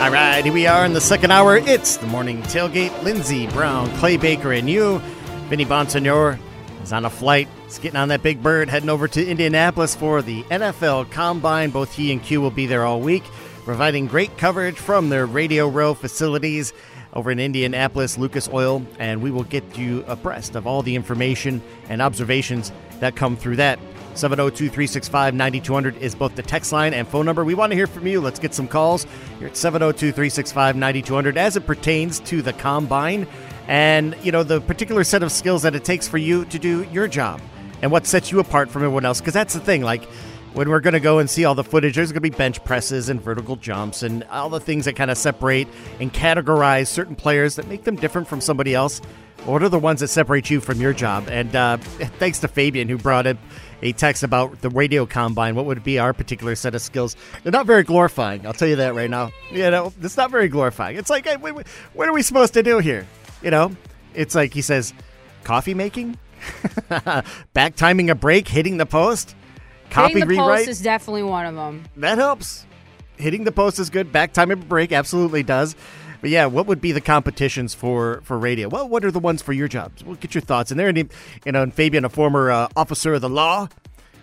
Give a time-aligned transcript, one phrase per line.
[0.00, 1.58] All right, here we are in the second hour.
[1.58, 3.02] It's the morning tailgate.
[3.02, 4.98] Lindsey Brown, Clay Baker, and you.
[5.50, 6.38] Vinny Bonsignore
[6.82, 7.48] is on a flight.
[7.66, 11.68] He's getting on that big bird, heading over to Indianapolis for the NFL Combine.
[11.68, 13.24] Both he and Q will be there all week,
[13.64, 16.72] providing great coverage from their Radio Row facilities
[17.12, 21.60] over in Indianapolis, Lucas Oil, and we will get you abreast of all the information
[21.90, 23.78] and observations that come through that.
[24.14, 27.44] 702 365 9200 is both the text line and phone number.
[27.44, 28.20] We want to hear from you.
[28.20, 29.06] Let's get some calls.
[29.38, 33.26] You're at 702 365 9200 as it pertains to the combine
[33.68, 36.84] and, you know, the particular set of skills that it takes for you to do
[36.92, 37.40] your job
[37.82, 39.20] and what sets you apart from everyone else.
[39.20, 39.82] Because that's the thing.
[39.82, 40.08] Like,
[40.54, 42.62] when we're going to go and see all the footage, there's going to be bench
[42.64, 45.68] presses and vertical jumps and all the things that kind of separate
[46.00, 49.00] and categorize certain players that make them different from somebody else.
[49.44, 51.28] What are the ones that separate you from your job?
[51.28, 51.76] And uh,
[52.18, 53.38] thanks to Fabian, who brought up
[53.80, 55.54] a text about the radio combine.
[55.54, 57.16] What would be our particular set of skills?
[57.42, 58.44] They're not very glorifying.
[58.44, 59.30] I'll tell you that right now.
[59.50, 60.96] You know, it's not very glorifying.
[60.96, 63.06] It's like, what are we supposed to do here?
[63.40, 63.74] You know,
[64.14, 64.92] it's like he says,
[65.44, 66.18] coffee making,
[67.54, 69.34] back timing a break, hitting the post
[69.90, 71.84] Copy Hitting the rewrite post is definitely one of them.
[71.96, 72.66] That helps.
[73.16, 74.12] Hitting the post is good.
[74.12, 75.76] Back time of a break absolutely does.
[76.20, 78.68] But yeah, what would be the competitions for for radio?
[78.68, 80.04] Well, what are the ones for your jobs?
[80.04, 80.70] We'll get your thoughts.
[80.70, 81.08] And there, you
[81.52, 83.68] know, and Fabian, a former uh, officer of the law,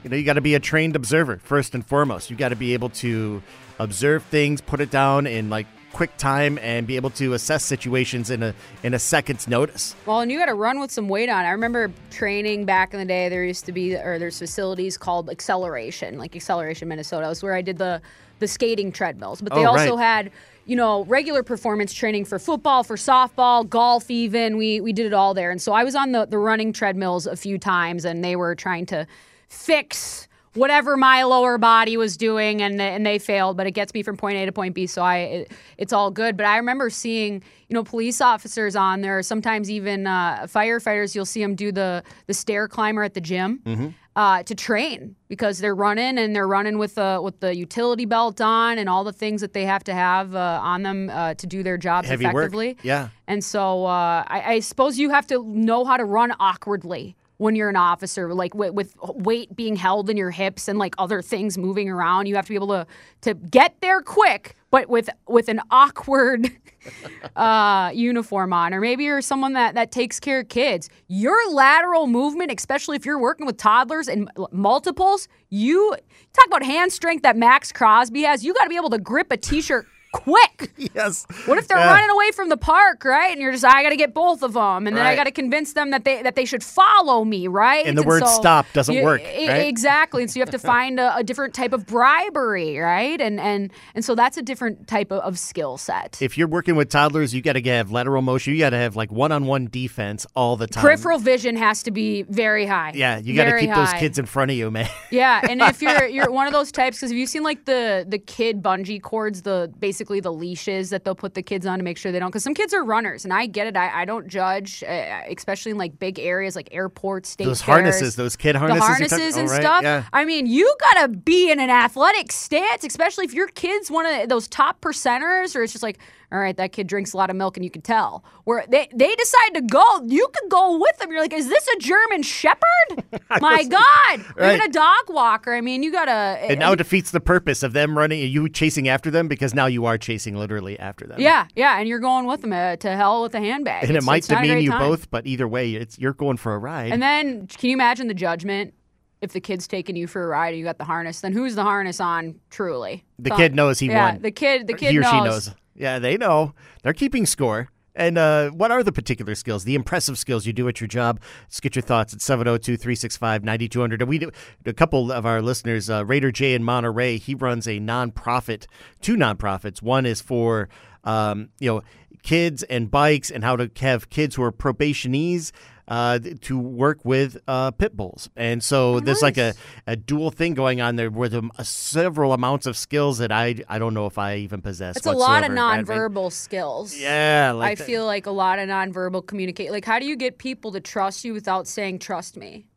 [0.04, 2.30] you know, you got to be a trained observer first and foremost.
[2.30, 3.42] You got to be able to
[3.80, 5.66] observe things, put it down in like
[5.98, 8.54] quick time and be able to assess situations in a
[8.84, 9.96] in a second's notice.
[10.06, 11.44] Well, and you got to run with some weight on.
[11.44, 13.30] I remember training back in the day.
[13.30, 17.28] There used to be or there's facilities called Acceleration, like Acceleration Minnesota.
[17.28, 18.00] Was where I did the
[18.38, 20.04] the skating treadmills, but they oh, also right.
[20.04, 20.32] had
[20.68, 24.12] you know regular performance training for football, for softball, golf.
[24.12, 25.50] Even we we did it all there.
[25.50, 28.54] And so I was on the the running treadmills a few times, and they were
[28.54, 29.08] trying to
[29.50, 30.27] fix
[30.58, 34.18] whatever my lower body was doing and and they failed but it gets me from
[34.18, 37.44] point A to point B so I it, it's all good but I remember seeing
[37.70, 42.04] you know police officers on there sometimes even uh, firefighters you'll see them do the
[42.26, 43.88] the stair climber at the gym Mm-hmm.
[44.16, 48.42] uh, to train because they're running and they're running with the with the utility belt
[48.42, 51.46] on and all the things that they have to have uh, on them uh, to
[51.48, 52.84] do their jobs Heavy effectively work.
[52.84, 53.10] Yeah.
[53.28, 57.56] and so uh, I, I suppose you have to know how to run awkwardly when
[57.56, 61.22] you're an officer, like with, with weight being held in your hips and like other
[61.22, 62.26] things moving around.
[62.26, 62.88] You have to be able to
[63.22, 66.52] to get there quick, but with with an awkward
[67.36, 68.74] uh, uniform on.
[68.74, 70.90] Or maybe you're someone that that takes care of kids.
[71.08, 75.96] Your lateral movement, especially if you're working with toddlers and multiples, you
[76.34, 78.44] talk about hand strength that Maxx Crosby has.
[78.44, 80.72] You got to be able to grip a t-shirt quick.
[80.94, 81.26] Yes.
[81.46, 81.92] What if they're Yeah.
[81.94, 83.32] running away from the park, right?
[83.32, 85.32] And you're just, I got to get both of them, and then I got to
[85.32, 87.86] convince them that they that they should follow me, right?
[87.86, 89.68] And the word stop doesn't work, e- right?
[89.68, 93.20] Exactly, and so you have to find a, a different type of bribery, right?
[93.20, 96.20] And and and so that's a different type of, of skill set.
[96.22, 98.54] If you're working with toddlers, you got to have lateral motion.
[98.54, 100.82] You got to have like one-on-one defense all the time.
[100.84, 102.92] Peripheral vision has to be very high.
[102.96, 104.90] Yeah, you got to keep those kids in front of you, man.
[105.12, 108.06] Yeah, and if you're you're one of those types, because have you seen like the
[108.08, 111.84] the kid bungee cords, the basically the leashes that they'll put the kids on to
[111.84, 112.30] make sure they don't?
[112.30, 113.76] Because some kids are runners, and I get it.
[113.76, 117.78] I, I don't judge, uh, especially in like big areas like airports, state those fairs.
[117.78, 118.80] harnesses, those kid harnesses.
[118.80, 119.84] you're harnesses talking- and oh, right, stuff.
[119.84, 120.04] Yeah.
[120.14, 124.30] I mean, you gotta be in an athletic stance, especially if your kid's one of
[124.30, 125.98] those top percenters, or it's just like,
[126.30, 128.24] all right, that kid drinks a lot of milk, and you can tell.
[128.44, 131.10] Where they they decide to go, you could go with them.
[131.12, 133.04] You're like, is this a German Shepherd?
[133.42, 134.56] My God, Right.
[134.56, 135.54] even a dog walker.
[135.54, 136.38] I mean, you gotta.
[136.52, 139.86] It now defeats the purpose of them running, you chasing after them, because now you
[139.86, 141.20] are chasing literally after them.
[141.22, 143.86] yeah, yeah, and you're going with them uh, to hell with a handbag.
[143.86, 144.80] And it might it's not a demean you time.
[144.80, 146.92] both, but either way, it's you're going for a ride.
[146.92, 148.74] And then, can you imagine the judgment?
[149.20, 151.56] If the kid's taking you for a ride and you got the harness, then who's
[151.56, 152.36] the harness on?
[152.52, 154.22] Truly, the kid knows he yeah, won.
[154.22, 155.12] the kid, the kid he or knows.
[155.12, 155.52] she knows.
[155.78, 156.54] Yeah, they know.
[156.84, 157.70] They're keeping score.
[157.98, 161.20] And uh, what are the particular skills, the impressive skills you do at your job?
[161.46, 164.04] Let's get your thoughts at 702 365 9200.
[164.04, 164.32] We do
[164.66, 168.68] a couple of our listeners, uh, Raider J in Monterey, he runs a nonprofit,
[169.02, 169.82] two nonprofits.
[169.82, 170.70] One is for,
[171.06, 171.82] um, you know,
[172.22, 175.52] kids and bikes and how to have kids who are probationees
[175.88, 178.30] uh, to work with uh, pit bulls.
[178.36, 179.54] And so there's like a,
[179.86, 183.80] a dual thing going on there with um, several amounts of skills that I, I
[183.80, 184.98] don't know if I even possess.
[184.98, 185.74] It's a lot of whatsoever, right?
[185.74, 186.98] I mean, nonverbal skills.
[186.98, 189.72] Yeah, I like that- feel like a lot of nonverbal communicate.
[189.72, 192.68] Like, how do you get people to trust you without saying "trust me"?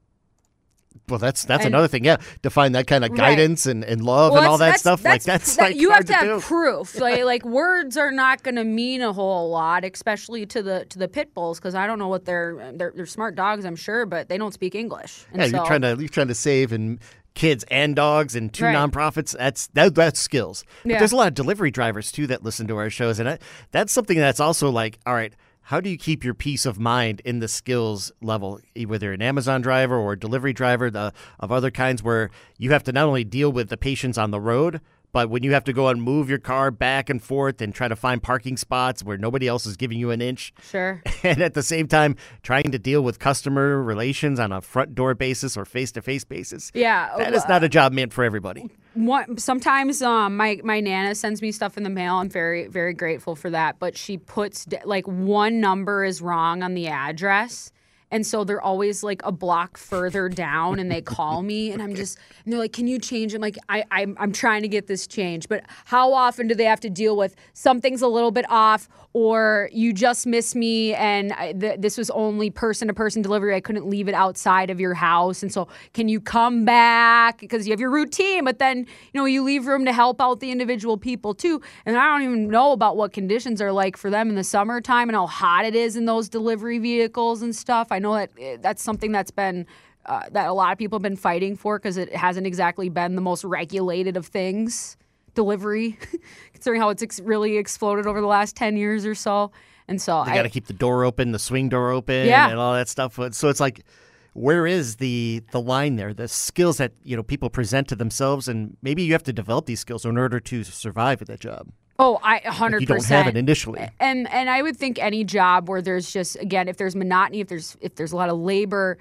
[1.10, 2.04] Well, that's that's And- another thing.
[2.04, 3.18] Yeah, to find that kind of Right.
[3.18, 5.04] guidance and, and love Well, and all that that's- stuff.
[5.04, 6.40] like that's- that's that- like you have to to have do.
[6.40, 6.98] proof.
[7.00, 10.98] Like, like words are not going to mean a whole lot, especially to the to
[10.98, 14.06] the pit bulls, because I don't know what they're, they're they're smart dogs, I'm sure,
[14.06, 15.24] but they don't speak English.
[15.32, 16.98] And Yeah, so, you're trying to you're trying to save and
[17.34, 18.74] kids and dogs and two Right.
[18.76, 19.36] nonprofits.
[19.38, 20.64] That's that, that's skills.
[20.82, 20.98] But Yeah.
[20.98, 23.38] there's a lot of delivery drivers too that listen to our shows, and I,
[23.70, 27.20] that's something that's also like, all right, how do you keep your peace of mind
[27.24, 31.52] in the skills level, whether you're an Amazon driver or a delivery driver the, of
[31.52, 34.80] other kinds, where you have to not only deal with the patients on the road.
[35.12, 37.88] But when you have to go and move your car back and forth and try
[37.88, 41.02] to find parking spots where nobody else is giving you an inch, Sure.
[41.24, 42.14] and at the same time
[42.44, 46.22] trying to deal with customer relations on a front door basis or face to face
[46.22, 46.70] basis.
[46.74, 47.12] Yeah.
[47.18, 48.70] That is not a job meant for everybody.
[48.94, 52.16] One, sometimes um, my my nana sends me stuff in the mail.
[52.16, 53.78] I'm very very grateful for that.
[53.78, 57.70] But she puts like one number is wrong on the address,
[58.10, 61.94] and so they're always like a block further down, and they call me, and I'm
[61.94, 64.86] just and they're like, "Can you change?" I'm like, "I I'm, I'm trying to get
[64.86, 68.44] this changed." But how often do they have to deal with something's a little bit
[68.50, 73.22] off, or you just missed me, and I, th- this was only person to person
[73.22, 73.54] delivery.
[73.54, 77.66] I couldn't leave it outside of your house, and so can you come back because
[77.66, 80.50] you have your routine, but then you know you leave room to help out the
[80.50, 81.60] individual people too.
[81.86, 85.08] And I don't even know about what conditions are like for them in the summertime
[85.08, 87.88] and how hot it is in those delivery vehicles and stuff.
[87.92, 89.66] I know that eh, that's something that's been.
[90.06, 93.16] Uh, that a lot of people have been fighting for because it hasn't exactly been
[93.16, 94.96] the most regulated of things
[95.34, 95.98] delivery
[96.54, 99.52] considering how it's ex- really exploded over the last 10 years or so
[99.88, 102.48] and so They I, got to keep the door open, the swing door open, Yeah.
[102.48, 103.18] and all that stuff.
[103.32, 103.84] So it's like,
[104.32, 106.14] where is the the line there?
[106.14, 109.66] The skills that you know people present to themselves, and maybe you have to develop
[109.66, 111.68] these skills in order to survive at that job.
[112.00, 113.86] Oh i 100% You don't have it initially.
[114.00, 117.48] and and I would think any job where there's just again if there's monotony if
[117.48, 118.98] there's if there's a lot of labor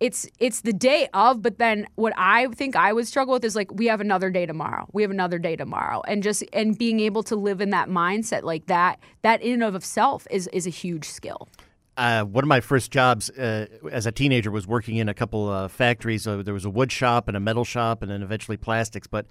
[0.00, 3.56] it's it's the day of but then what I think I would struggle with is
[3.56, 4.86] like we have another day tomorrow.
[4.92, 6.02] We have another day tomorrow.
[6.06, 9.64] And just and being able to live in that mindset like that that in and
[9.64, 11.48] of itself is is a huge skill
[11.98, 15.48] uh, one of my first jobs uh, as a teenager was working in a couple
[15.48, 16.26] uh, factories.
[16.26, 19.08] Uh, there was a wood shop and a metal shop, and then eventually plastics.
[19.08, 19.26] But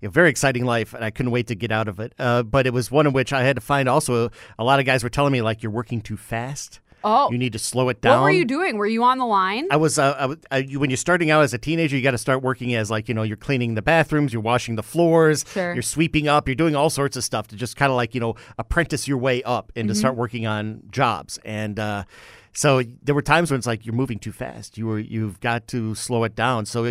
[0.00, 2.12] you know, very exciting life, and I couldn't wait to get out of it.
[2.18, 4.86] Uh, but it was one in which I had to find also a lot of
[4.86, 6.80] guys were telling me like you're working too fast.
[7.02, 7.30] Oh.
[7.32, 8.20] you need to slow it down.
[8.20, 10.78] what were you doing were you on the line I was, uh, I I, you,
[10.80, 13.14] when you're starting out as a teenager, you got to start working as like you
[13.14, 15.72] know you're cleaning the bathrooms, you're washing the floors, Sure.
[15.74, 18.20] you're sweeping up, you're doing all sorts of stuff to just kind of like you
[18.20, 19.98] know apprentice your way up and to Mm-hmm.
[19.98, 21.38] start working on jobs.
[21.44, 22.04] And uh,
[22.52, 24.76] so there were times when it's like you're moving too fast.
[24.76, 26.66] You were you've got to slow it down.
[26.66, 26.82] So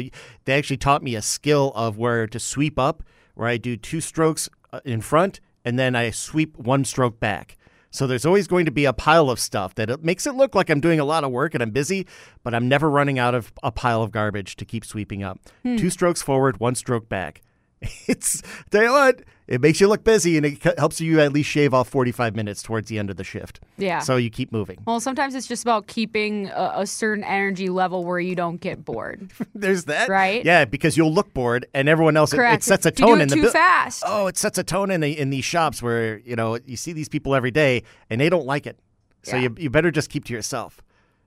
[0.45, 3.03] they actually taught me a skill of where to sweep up,
[3.35, 7.57] where I do two strokes uh, in front and then I sweep one stroke back.
[7.91, 10.53] So there's always going to be a pile of stuff that it makes it look
[10.53, 12.05] like I'm doing a lot of work and I'm busy,
[12.43, 15.39] but I'm never running out of a pile of garbage to keep sweeping up.
[15.63, 15.77] Hmm.
[15.77, 17.41] Two strokes forward, one stroke back.
[18.07, 18.41] It's
[18.71, 21.73] tell you what, it makes you look busy and it helps you at least shave
[21.73, 23.59] off 45 minutes towards the end of the shift.
[23.77, 23.99] Yeah.
[23.99, 24.79] So you keep moving.
[24.85, 28.83] Well, sometimes it's just about keeping a, a certain energy level where you don't get
[28.83, 29.31] bored.
[29.55, 30.09] There's that.
[30.09, 30.43] Right.
[30.43, 33.35] Yeah, because you'll look bored and everyone else it- It, sets a tone in the
[33.35, 34.03] too bu- fast.
[34.05, 36.93] Oh, it sets a tone in the in these shops where, you know, you see
[36.93, 38.77] these people every day and they don't like it.
[39.23, 39.43] So Yeah.
[39.43, 40.81] you you better just keep to yourself.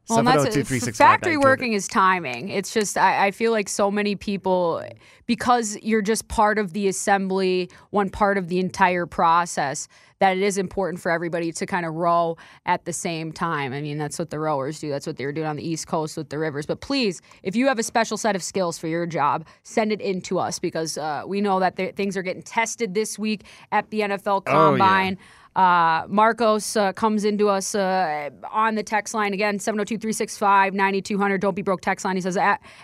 [0.09, 0.67] Well, that's it.
[0.67, 0.97] 702-365-9200.
[0.97, 2.49] factory working is timing.
[2.49, 4.83] It's just I, I feel like so many people
[5.27, 9.89] because you're just part of the assembly, one part of the entire process.
[10.19, 13.73] That it is important for everybody to kind of row at the same time.
[13.73, 14.89] I mean, that's what the rowers do.
[14.89, 16.65] That's what they were doing on the East Coast with the rivers.
[16.65, 20.01] But please, if you have a special set of skills for your job, send it
[20.01, 23.43] in to us because uh, we know that there- things are getting tested this week
[23.73, 25.17] at the NFL Oh, yeah.
[25.55, 31.41] Uh, Marcos uh, comes into us uh, on the text line again, 702 365 9200.
[31.41, 32.17] Don't be broke text line.
[32.17, 32.39] He says,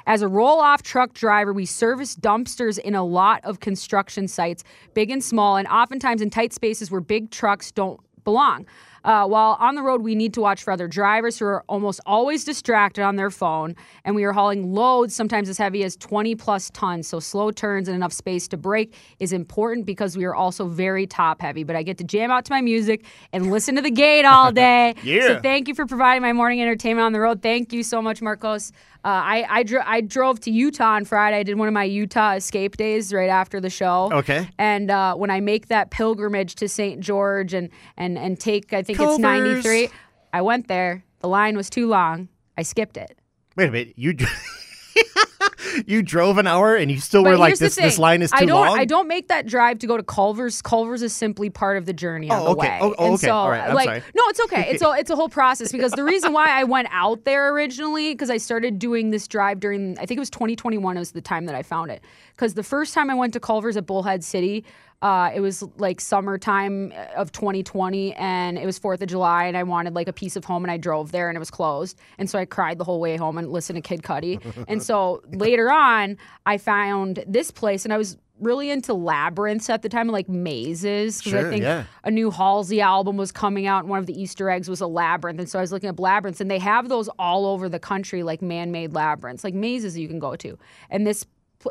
[0.07, 4.65] As a roll off truck driver, we service dumpsters in a lot of construction sites,
[4.93, 8.67] big and small, and oftentimes in tight spaces where big trucks don't belong.
[9.09, 11.99] Uh, while on the road, we need to watch for other drivers who are almost
[12.05, 13.75] always distracted on their phone,
[14.05, 17.09] and we are hauling loads sometimes as heavy as 20 plus tons.
[17.09, 21.07] So slow turns and enough space to brake is important because we are also very
[21.07, 21.65] top heavy.
[21.65, 24.53] But I get to jam out to my music and listen to the gate all
[24.67, 24.95] day.
[25.03, 25.23] Yeah.
[25.23, 27.41] So thank you for providing my morning entertainment on the road.
[27.41, 28.73] Thank you so much, Marcos.
[29.09, 31.39] Uh, I I, dro- I drove to Utah on Friday.
[31.39, 34.11] I did one of my Utah escape days right after the show.
[34.13, 34.47] Okay.
[34.59, 37.01] And uh, when I make that pilgrimage to St.
[37.01, 39.65] George and and and take, I think it's Culvers.
[39.65, 39.89] 93.
[40.35, 41.05] I went there.
[41.21, 42.29] The line was too long.
[42.59, 43.19] I skipped it.
[43.57, 43.95] Wait a minute.
[43.97, 44.13] You
[45.87, 48.37] you drove an hour and you still But were like this this line is too
[48.39, 48.79] I don't, long.
[48.79, 50.63] I don't make that drive to go to Culver's.
[50.63, 52.69] Culver's is simply part of the journey on Oh, the okay.
[52.69, 52.79] way.
[52.81, 53.27] Oh, oh, and okay.
[53.27, 53.69] so, All right.
[53.69, 54.03] I'm like, sorry.
[54.15, 54.71] no, it's okay.
[54.71, 58.15] It's a, it's a whole process because the reason why I went out there originally
[58.15, 61.47] because I started doing this drive during I think it was 2021 was the time
[61.47, 62.03] that I found it.
[62.35, 64.65] Because the first time I went to Culver's at Bullhead City,
[65.01, 69.63] Uh, it was like summertime of 2020, and it was Fourth of July, and I
[69.63, 72.29] wanted like a piece of home, and I drove there, and it was closed, and
[72.29, 74.41] so I cried the whole way home and listened to Kid Cudi.
[74.69, 79.83] and so later on, I found this place, and I was really into labyrinths at
[79.83, 81.85] the time, like mazes, because Sure, I think yeah.
[82.05, 84.87] a new Halsey album was coming out, and one of the Easter eggs was a
[84.87, 85.39] labyrinth.
[85.39, 88.23] And so I was looking at labyrinths, and they have those all over the country,
[88.23, 90.59] like man-made labyrinths, like mazes you can go to.
[90.91, 91.25] And this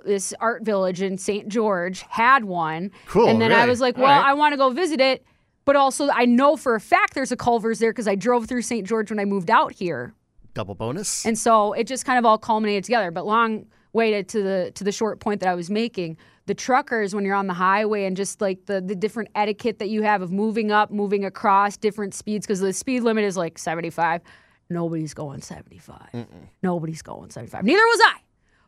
[0.05, 1.47] this art village in St.
[1.47, 2.91] George had one.
[3.07, 4.29] Cool, And then I was like, well, right.
[4.29, 5.25] I want to go visit it.
[5.65, 8.61] But also, I know for a fact there's a Culver's there because I drove through
[8.61, 8.87] St.
[8.87, 10.13] George when I moved out here.
[10.53, 11.25] Double bonus.
[11.25, 13.11] And so it just kind of all culminated together.
[13.11, 16.17] But long way to, to the to the short point that I was making.
[16.45, 19.89] The truckers, when you're on the highway, and just like the the different etiquette that
[19.89, 23.57] you have of moving up, moving across different speeds, because the speed limit is like
[23.57, 24.21] 75.
[24.69, 26.27] Nobody's going 75.
[26.63, 27.63] Nobody's going 75.
[27.65, 28.19] Neither was I.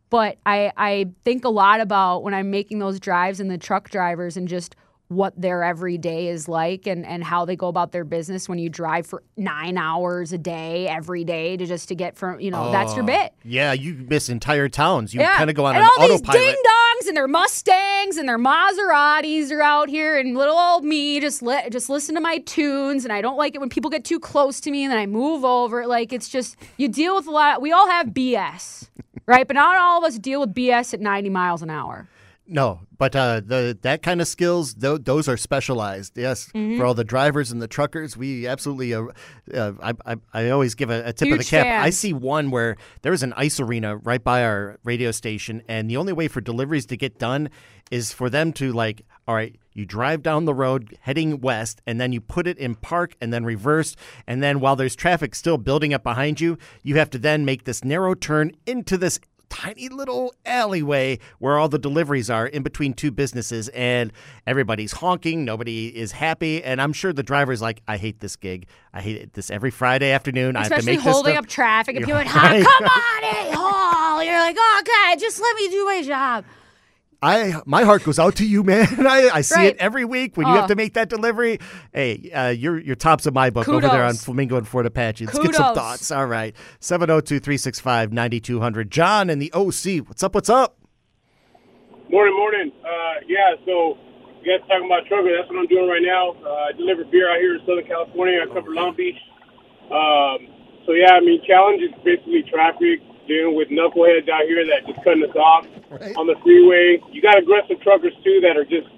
[0.09, 3.89] But I I think a lot about when I'm making those drives and the truck
[3.89, 4.75] drivers and just
[5.09, 8.69] what their everyday is like and, and how they go about their business when you
[8.69, 12.71] drive for nine hours a day every day to just to get from you know
[12.71, 15.11] that's your Oh, bit Yeah, you miss entire towns.
[15.13, 15.35] You yeah.
[15.35, 18.37] kind of go on and an all these ding dongs and their Mustangs and their
[18.37, 23.03] Maseratis are out here, and little old me just li- just listen to my tunes.
[23.03, 25.05] And I don't like it when people get too close to me, and then I
[25.07, 25.87] move over.
[25.87, 27.61] Like it's just you deal with a lot.
[27.61, 28.89] We all have BS,
[29.29, 29.47] right?
[29.47, 32.07] But not all of us deal with BS at 90 miles an hour.
[32.51, 36.17] No, but uh, the that kind of skills, th- those are specialized.
[36.17, 36.79] Yes, Mm-hmm.
[36.79, 38.91] for all the drivers and the truckers, we absolutely.
[38.91, 39.03] Uh,
[39.53, 41.83] uh, I, I I always give a, a tip of the Huge cap.
[41.85, 45.87] I see one where there was an ice arena right by our radio station, and
[45.91, 47.49] the only way for deliveries to get done
[47.91, 52.01] is for them to like, all right, you drive down the road heading west, and
[52.01, 53.95] then you put it in park, and then reverse,
[54.25, 57.65] and then while there's traffic still building up behind you, you have to then make
[57.65, 59.19] this narrow turn into this
[59.49, 64.13] tiny little alleyway where all the deliveries are in between two businesses and
[64.45, 68.67] everybody's honking nobody is happy and i'm sure the driver's like i hate this gig
[68.93, 71.95] i hate it this every friday afternoon i have to Especially make holding up traffic,
[71.95, 72.63] and people like, right.
[72.63, 76.45] "Come on, a hole." You're like, "Oh God, just let me do my job."
[77.21, 78.87] I my heart goes out to you, man.
[79.05, 79.67] I, I see Right.
[79.75, 80.67] it every week when you have Uh.
[80.67, 81.59] to make that delivery.
[81.93, 85.25] Hey, uh, you're you're tops of my book over there on Flamingo and Fort Apache.
[85.25, 86.11] Let's get some thoughts.
[86.11, 88.89] All right, 702-365-9200.
[88.89, 90.07] John and the OC.
[90.07, 90.33] What's up?
[90.35, 90.77] What's up?
[92.09, 92.71] Morning, morning.
[92.83, 93.97] Uh, yeah, so
[94.41, 95.35] you guys talking about trucker.
[95.35, 96.31] That's what I'm doing right now.
[96.43, 98.39] Uh, I deliver beer out here in Southern California.
[98.41, 99.17] I cover Long Beach.
[99.91, 100.47] Um,
[100.85, 104.99] so yeah, I mean, challenge is basically traffic, dealing with knuckleheads out here that just
[105.05, 106.17] cutting us off Right.
[106.17, 106.99] on the freeway.
[107.13, 108.89] You got aggressive truckers too that are just,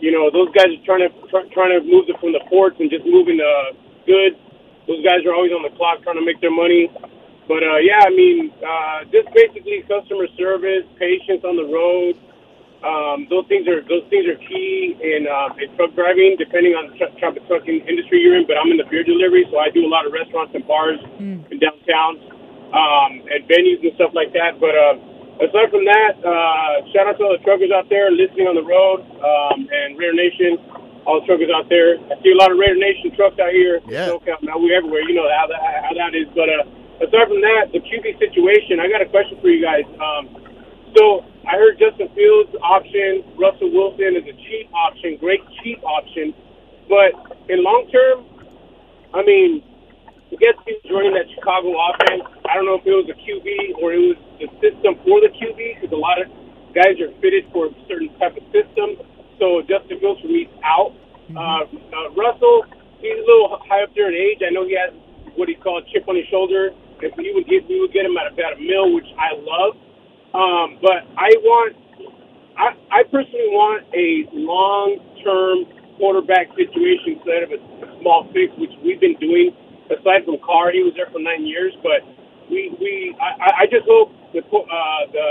[0.00, 2.76] you know, those guys are trying to try, trying to move it from the ports
[2.80, 3.76] and just moving the
[4.08, 4.36] goods.
[4.88, 6.88] Those guys are always on the clock trying to make their money.
[7.48, 12.16] But uh, yeah, I mean, uh, just basically customer service, patience on the road.
[12.84, 16.92] Um, those things are those things are key in, um, in truck driving, depending on
[16.92, 18.46] the tr- type of trucking industry you're in.
[18.46, 21.00] But I'm in the beer delivery, so I do a lot of restaurants and bars
[21.18, 22.20] in downtown
[22.72, 24.60] um, and venues and stuff like that.
[24.60, 28.48] But uh, aside from that, uh, shout out to all the truckers out there listening
[28.48, 30.58] on the road um, and Raider Nation,
[31.06, 31.96] all the truckers out there.
[32.10, 33.80] I see a lot of Raider Nation trucks out here.
[33.88, 34.12] Yeah.
[34.12, 34.42] SoCal.
[34.42, 35.02] Now we're everywhere.
[35.06, 36.28] You know how that how that is.
[36.36, 36.68] But uh,
[37.04, 39.86] aside from that, the QB situation, I got a question for you guys.
[40.00, 40.48] Um,
[40.96, 46.34] so I heard Justin Fields option, Russell Wilson is a cheap option, great cheap option.
[46.88, 47.12] But
[47.48, 48.24] in long term,
[49.14, 49.62] I mean,
[50.30, 53.80] to get he's joining that Chicago offense, I don't know if it was a QB
[53.80, 56.28] or it was the system for the QB because a lot of
[56.76, 59.00] guys are fitted for a certain type of system.
[59.40, 60.92] So Justin Fields for me is out.
[61.32, 62.64] Uh, uh, Russell,
[63.00, 64.44] he's a little high up there in age.
[64.44, 64.92] I know he has
[65.36, 66.72] what he calls chip on his shoulder.
[67.00, 69.78] If we would get, we would get him at about a mill, which I love.
[70.34, 71.76] Um, but I want,
[72.58, 77.58] I, I personally want a long-term quarterback situation instead of a
[78.02, 79.54] small fix, which we've been doing.
[79.88, 82.04] Aside from Carr, he was there for nine years, but
[82.50, 85.26] we, we, I, I- just hope the, uh, the,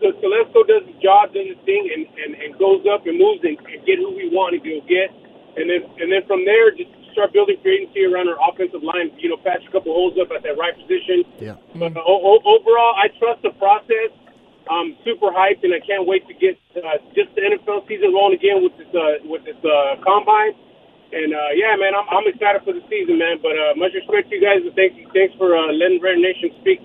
[0.00, 3.40] the Telesco does his job, does his thing, and, and, and goes up and moves
[3.44, 5.08] and, and get who we want to go get,
[5.56, 9.08] and then and then from there just start building free agency around our offensive line.
[9.16, 11.24] You know, patch a couple holes up at that right position.
[11.40, 11.56] Yeah.
[11.72, 14.12] But uh, o- overall, I trust the process.
[14.68, 18.36] I'm super hyped, and I can't wait to get uh, just the NFL season rolling
[18.36, 20.52] again with this uh, with this uh, combine.
[21.12, 23.38] And uh, yeah, man, I'm, I'm excited for the season, man.
[23.42, 26.50] But uh, much respect to you guys, and thanks thanks for uh, letting Red Nation
[26.60, 26.80] speak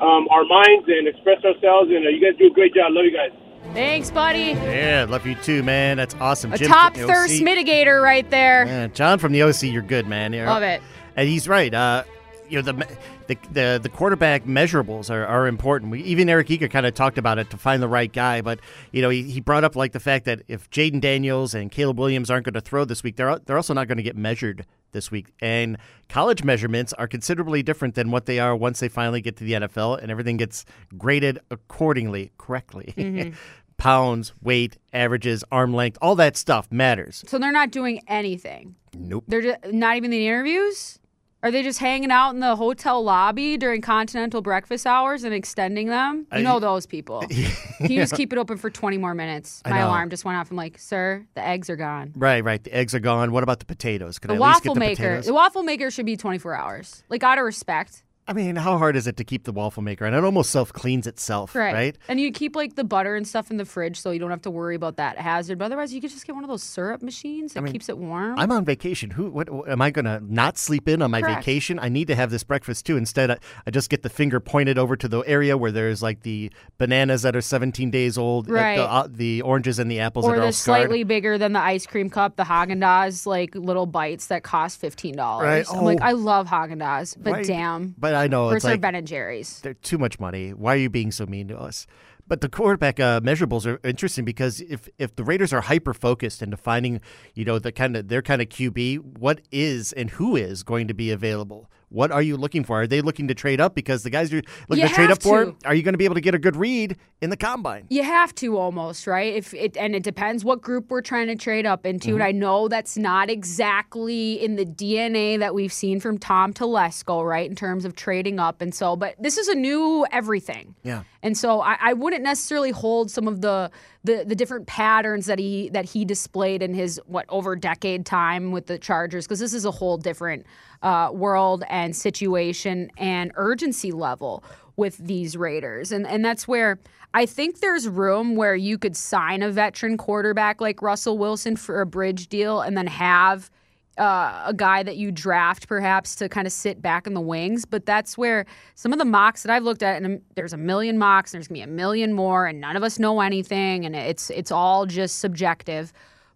[0.00, 1.90] um, our minds and express ourselves.
[1.90, 2.92] And uh, you guys do a great job.
[2.94, 3.32] Love you guys.
[3.74, 4.54] Thanks, buddy.
[4.54, 5.96] Yeah, love you too, man.
[5.96, 6.52] That's awesome.
[6.52, 8.64] A Jim top thirst mitigator right there.
[8.64, 10.32] Man, John from the OC, you're good, man.
[10.32, 10.80] You're- Love it.
[11.16, 11.72] And he's right.
[11.74, 12.04] Uh,
[12.48, 15.90] you know the the the, the quarterback measurables are, are important.
[15.90, 18.60] We, even Eric Eager kind of talked about it to find the right guy, but
[18.92, 21.98] you know he, he brought up like the fact that if Jayden Daniels and Caleb
[21.98, 24.66] Williams aren't going to throw this week, they're they're also not going to get measured
[24.92, 25.32] this week.
[25.40, 29.44] And college measurements are considerably different than what they are once they finally get to
[29.44, 30.64] the NFL, and everything gets
[30.96, 32.94] graded accordingly, correctly.
[32.96, 33.34] Mm-hmm.
[33.78, 37.22] Pounds, weight, averages, arm length, all that stuff matters.
[37.26, 38.74] So they're not doing anything.
[38.96, 39.24] Nope.
[39.28, 40.98] They're just, not even the interviews.
[41.46, 45.86] Are they just hanging out in the hotel lobby during continental breakfast hours and extending
[45.86, 46.26] them?
[46.32, 47.20] You I- know those people.
[47.78, 49.62] Can you just keep it open for 20 more minutes?
[49.64, 50.50] My alarm just went off.
[50.50, 52.12] I'm like, sir, the eggs are gone.
[52.16, 52.60] Right, right.
[52.64, 53.30] The eggs are gone.
[53.30, 54.18] What about the potatoes?
[54.18, 55.26] Can The I at least get waffle the maker, potatoes?
[55.26, 57.04] the waffle maker should be 24 hours.
[57.08, 60.04] Like out of respect, I mean, how hard is it to keep the waffle maker?
[60.04, 61.72] And it almost self cleans itself, right?
[61.72, 61.98] right?
[62.08, 64.42] And you keep like the butter and stuff in the fridge so you don't have
[64.42, 65.58] to worry about that hazard.
[65.58, 67.96] But otherwise, you could just get one of those syrup machines that mean, keeps it
[67.98, 68.36] warm.
[68.38, 69.10] I'm on vacation.
[69.10, 69.30] Who?
[69.30, 69.48] What?
[69.68, 71.40] Am I going to not sleep in on my Correct.
[71.40, 71.78] vacation?
[71.78, 72.96] I need to have this breakfast too.
[72.96, 76.22] Instead, I, I just get the finger pointed over to the area where there's like
[76.22, 78.76] the bananas that are 17 days old, uh, Right.
[78.76, 81.52] the, uh, the oranges and the apples or that are all the slightly bigger than
[81.52, 85.44] the ice cream cup, the Haagen Dazs like little bites that cost fifteen dollars.
[85.44, 85.66] Right.
[85.72, 86.04] I'm like, Oh.
[86.06, 89.06] I love Haagen Dazs, but Why- damn, But I know it's they're like Ben and
[89.06, 89.60] Jerry's.
[89.60, 90.50] they're too much money.
[90.50, 91.86] Why are you being so mean to us?
[92.28, 96.42] But the quarterback uh, measurables are interesting because if if the Raiders are hyper focused
[96.42, 97.00] into finding,
[97.34, 100.88] you know, the kind of their kind of QB, what is and who is going
[100.88, 101.70] to be available?
[101.88, 102.82] What are you looking for?
[102.82, 105.22] Are they looking to trade up because the guys you're looking You to trade up
[105.22, 105.44] for?
[105.44, 105.56] to.
[105.64, 107.86] Are you going to be able to get a good read in the combine?
[107.88, 109.34] You have to almost, right?
[109.34, 112.08] If it and it depends what group we're trying to trade up into.
[112.08, 112.14] Mm-hmm.
[112.16, 117.24] And I know that's not exactly in the DNA that we've seen from Tom Telesco,
[117.26, 117.48] right?
[117.48, 120.74] In terms of trading up and so, but this is a new everything.
[120.82, 121.04] Yeah.
[121.22, 123.70] And so I, I wouldn't necessarily hold some of the,
[124.06, 128.52] the the different patterns that he that he displayed in his what over decade time
[128.52, 130.46] with the Chargers because this is a whole different
[130.82, 134.42] uh, world and situation and urgency level
[134.76, 135.92] with these Raiders.
[135.92, 136.78] And and that's where
[137.12, 141.80] I think there's room where you could sign a veteran quarterback like Russell Wilson for
[141.80, 143.50] a bridge deal and then have
[143.98, 147.64] uh, a guy that you draft perhaps to kind of sit back in the wings.
[147.64, 150.98] But that's where some of the mocks that I've looked at, and there's a million
[150.98, 153.96] mocks, and there's gonna be a million more, and none of us know anything, and
[153.96, 155.92] it's it's all just subjective.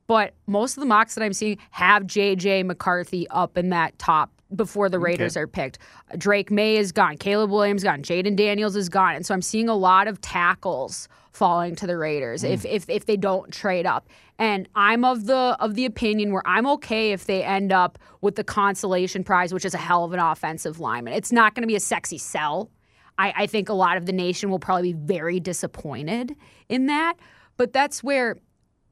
[0.07, 4.31] But most of the mocks that I'm seeing have JJ McCarthy up in that top
[4.57, 5.79] before the Raiders are picked.
[6.19, 9.69] Drake Maye is gone, Caleb Williams gone, Jayden Daniels is gone, and so I'm seeing
[9.69, 12.69] a lot of tackles falling to the Raiders if, hmm.
[12.69, 14.09] if if they don't trade up.
[14.39, 18.37] And I'm of the of the opinion where I'm okay if they end up with
[18.37, 21.15] the consolation prize, which is a hell of an offensive lineman.
[21.15, 22.71] It's not going to be a sexy sell.
[23.19, 26.35] I, I think a lot of the nation will probably be very disappointed
[26.69, 27.15] in that.
[27.57, 28.37] But that's where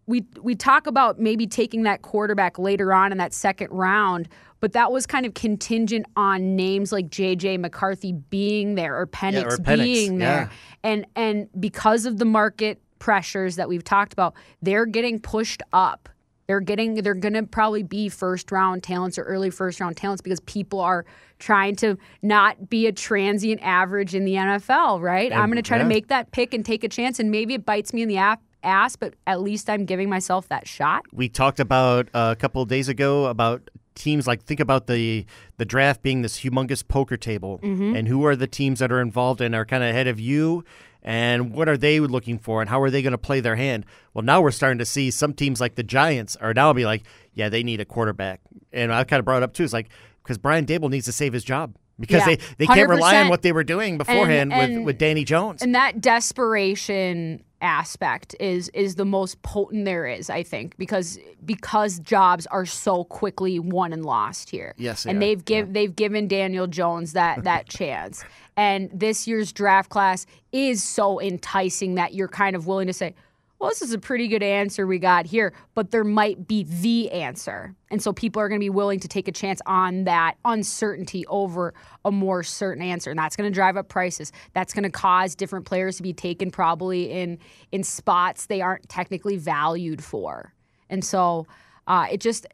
[0.07, 4.29] we we talk about maybe taking that quarterback later on in that second round,
[4.61, 9.53] but that was kind of contingent on names like JJ McCarthy being there or Penix,
[9.53, 10.51] or Penix, being there.
[10.83, 16.09] And and because of the market pressures that we've talked about, they're getting pushed up.
[16.47, 20.23] They're getting they're going to probably be first round talents or early first round talents
[20.23, 21.05] because people are
[21.39, 25.31] trying to not be a transient average in the NFL, right?
[25.33, 25.83] I'm going to try yeah.
[25.83, 28.17] to make that pick and take a chance and maybe it bites me in the
[28.17, 31.05] ap- ass, but at least I'm giving myself that shot.
[31.13, 33.69] We talked about uh, a couple of days ago about
[33.99, 35.27] teams like think about the
[35.59, 37.59] the draft being this humongous poker table.
[37.63, 37.97] Mm-hmm.
[37.97, 40.65] and who are the teams that are involved and are kind of ahead of you?
[41.03, 42.61] And what are they looking for?
[42.61, 43.87] And how are they going to play their hand?
[44.15, 47.03] Well now we're starting to see some teams like the giants are now be like
[47.35, 48.41] yeah they need a quarterback.
[48.73, 49.65] And i kind of brought it up too.
[49.65, 49.89] It's like
[50.23, 53.29] because brian daboll needs to save his job because Yeah, they, they can't rely on
[53.29, 55.63] what they were doing beforehand with, and- with danny jones.
[55.63, 61.99] And that desperation aspect is is the most potent there is, I think, because because
[62.01, 64.75] jobs are so quickly won and lost here.
[64.77, 65.21] Yes, they and are.
[65.21, 68.25] they've give they've given Daniel Jones that that chance.
[68.57, 73.15] And this year's draft class is so enticing that you're kind of willing to say,
[73.59, 77.11] well, this is a pretty good answer we got here, but there might be the
[77.11, 77.75] answer.
[77.91, 81.27] And so people are going to be willing to take a chance on that uncertainty
[81.27, 83.11] over a more certain answer.
[83.11, 84.31] And that's going to drive up prices.
[84.55, 87.39] That's going to cause different players to be taken probably in
[87.73, 90.55] in spots they aren't technically valued for.
[90.89, 91.47] And so
[91.89, 92.47] uh, it just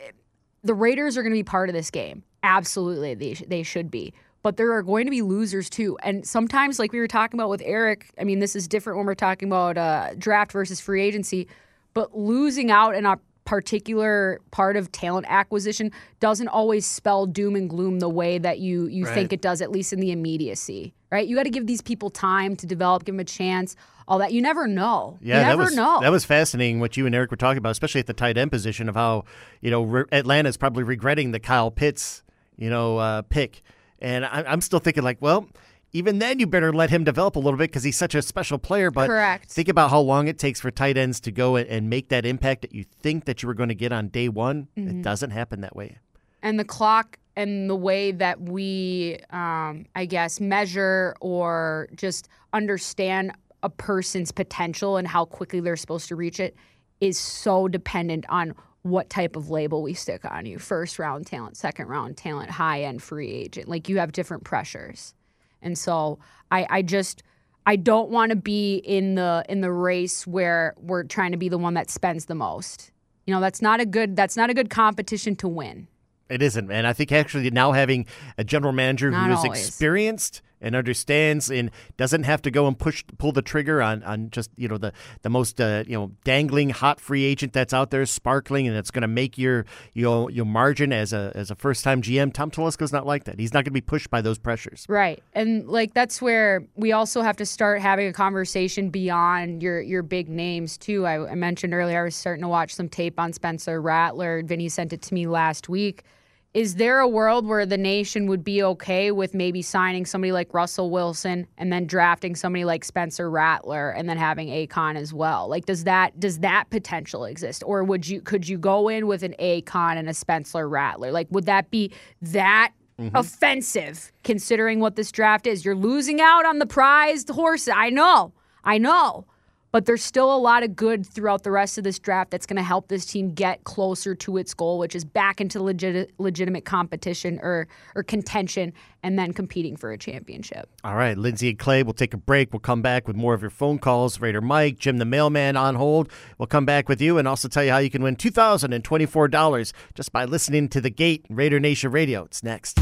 [0.62, 2.22] the Raiders are going to be part of this game.
[2.42, 4.14] Absolutely, they, sh- they should be.
[4.44, 5.96] But there are going to be losers too.
[6.02, 9.06] And sometimes, like we were talking about with Eric, I mean, this is different when
[9.06, 11.48] we're talking about uh, draft versus free agency,
[11.94, 17.70] but losing out in a particular part of talent acquisition doesn't always spell doom and
[17.70, 19.14] gloom the way that you you Right.
[19.14, 21.26] think it does, at least in the immediacy, right?
[21.26, 23.76] You got to give these people time to develop, give them a chance,
[24.08, 24.32] all that.
[24.32, 25.18] You never know.
[25.22, 26.00] Yeah, you that was know.
[26.00, 28.50] that was fascinating what you and Eric were talking about, especially at the tight end
[28.50, 29.24] position of how
[29.62, 32.22] you know re- Atlanta's probably regretting the Kyle Pitts
[32.58, 33.62] you know uh, pick
[34.00, 35.48] And I, I'm still thinking, like, well,
[35.92, 38.58] even then, you better let him develop a little bit because he's such a special
[38.58, 38.90] player.
[38.90, 39.50] But Correct.
[39.50, 42.62] think about how long it takes for tight ends to go and- make that impact
[42.62, 44.68] that you think that you were going to get on day one.
[44.76, 45.98] It doesn't happen that way.
[46.42, 53.32] and the clock and the way that we um, i guess measure or just understand
[53.64, 56.54] a person's potential and how quickly they're supposed to reach it
[57.00, 60.58] is so dependent on what type of label we stick on you.
[60.58, 63.66] First round talent second round talent high end free agent.
[63.66, 65.14] Like you have different pressures.
[65.62, 66.18] And so
[66.50, 67.22] i i just
[67.64, 71.48] i don't want to be in the in the race where we're trying to be
[71.48, 72.92] the one that spends the most.
[73.26, 75.88] You know that's not a good that's not a good competition to win.
[76.28, 76.84] It isn't, man.
[76.84, 79.66] I think actually now having a general manager Not who is always.
[79.66, 84.30] experienced and understands and doesn't have to go and push pull the trigger on on
[84.30, 87.90] just you know the the most uh, you know dangling hot free agent that's out
[87.90, 91.50] there sparkling and it's going to make your you know your margin as a as
[91.50, 92.32] a first time GM.
[92.32, 93.38] Tom Telesco's not like that.
[93.38, 94.86] He's not going to be pushed by those pressures.
[94.88, 95.22] Right.
[95.34, 100.02] And like that's where we also have to start having a conversation beyond your your
[100.02, 101.06] big names too.
[101.06, 104.42] I, I mentioned earlier I was starting to watch some tape on Spencer Rattler.
[104.42, 106.04] Vinny sent it to me last week.
[106.54, 110.54] Is there a world where the nation would be okay with maybe signing somebody like
[110.54, 115.48] Russell Wilson and then drafting somebody like Spencer Rattler and then having Akon as well?
[115.48, 117.64] Like does that does that potential exist?
[117.66, 121.10] Or would you could you go in with an Akon and a Spencer Rattler?
[121.10, 121.90] Like would that be
[122.22, 123.16] that mm-hmm.
[123.16, 125.64] offensive considering what this draft is.
[125.64, 127.74] You're losing out on the prized horses.
[127.74, 128.32] I know.
[128.62, 129.26] I know.
[129.74, 132.58] But there's still a lot of good throughout the rest of this draft that's going
[132.58, 136.64] to help this team get closer to its goal, which is back into legit, legitimate
[136.64, 140.68] competition or or contention and then competing for a championship.
[140.84, 142.52] All right, Lindsay and Clay, we'll take a break.
[142.52, 144.20] We'll come back with more of your phone calls.
[144.20, 146.08] Raider Mike, Jim the mailman on hold.
[146.38, 150.12] We'll come back with you and also tell you how you can win $2,024 just
[150.12, 152.22] by listening to The Gate, Raider Nation Radio.
[152.22, 152.78] It's next.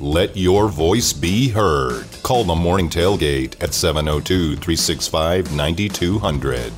[0.00, 2.06] Let your voice be heard.
[2.22, 6.72] Call the Morning Tailgate at 702 365 9200.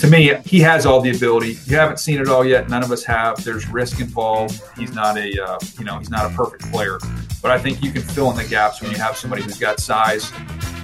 [0.00, 1.58] to me, he has all the ability.
[1.66, 2.70] You haven't seen it all yet.
[2.70, 3.44] None of us have.
[3.44, 4.62] There's risk involved.
[4.78, 6.98] He's not a, uh, you know, he's not a perfect player.
[7.42, 9.78] But I think you can fill in the gaps when you have somebody who's got
[9.78, 10.32] size,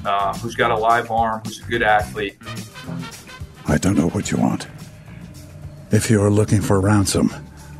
[0.05, 2.37] uh, who's got a live arm, who's a good athlete.
[3.67, 4.67] I don't know what you want.
[5.93, 7.33] If you are looking for ransom,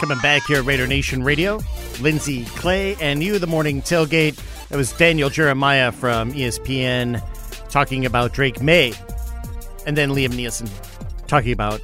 [0.00, 1.60] Coming back here at Raider Nation Radio,
[2.00, 4.34] Lindsay Clay and you, the morning tailgate.
[4.70, 7.22] That was Daniel Jeremiah from ESPN
[7.68, 8.94] talking about Drake Maye,
[9.84, 10.70] and then Liam Neeson
[11.26, 11.82] talking about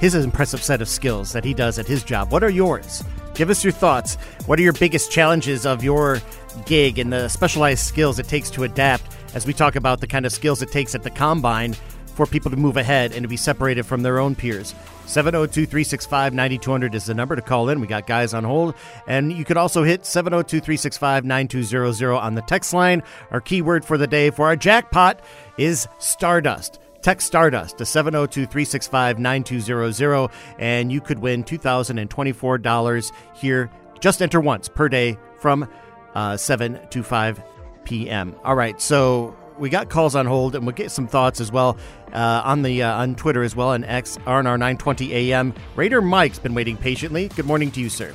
[0.00, 2.32] his impressive set of skills that he does at his job.
[2.32, 3.04] What are yours?
[3.34, 4.16] Give us your thoughts.
[4.46, 6.20] What are your biggest challenges of your
[6.64, 9.04] gig and the specialized skills it takes to adapt
[9.34, 11.76] as we talk about the kind of skills it takes at the combine
[12.16, 14.74] for people to move ahead and to be separated from their own peers?
[15.06, 17.80] 702 365 9200 is the number to call in.
[17.80, 18.74] We got guys on hold.
[19.06, 23.02] And you could also hit 702 365 9200 on the text line.
[23.30, 25.20] Our keyword for the day for our jackpot
[25.58, 26.80] is Stardust.
[27.02, 33.70] Text Stardust to 702 365 9200, and you could win $2,024 here.
[34.00, 35.68] Just enter once per day from
[36.16, 37.42] uh, 7 to 5
[37.84, 38.34] p.m.
[38.42, 41.76] All right, so we got calls on hold, and we'll get some thoughts as well
[42.12, 45.54] uh, on the uh, on Twitter as well, and X RNR 920 AM.
[45.74, 47.28] Raider Mike's been waiting patiently.
[47.28, 48.12] Good morning to you, sir.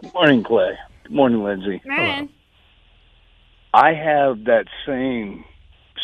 [0.00, 0.78] Good morning, Clay.
[1.04, 1.80] Good morning, Lindsay.
[1.84, 2.28] Man.
[3.72, 5.44] I have that same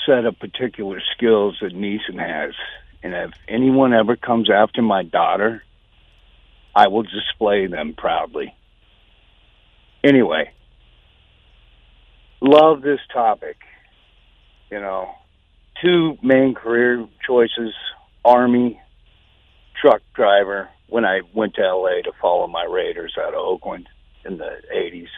[0.06, 2.54] set of particular skills that Neeson has.
[3.02, 5.62] And if anyone ever comes after my daughter,
[6.74, 8.54] I will display them proudly.
[10.04, 10.52] Anyway,
[12.42, 13.56] love this topic.
[14.70, 15.14] You know,
[15.82, 17.72] two main career choices
[18.24, 18.80] Army,
[19.80, 23.88] truck driver, when I went to LA to follow my Raiders out of Oakland
[24.24, 25.08] in the 80s,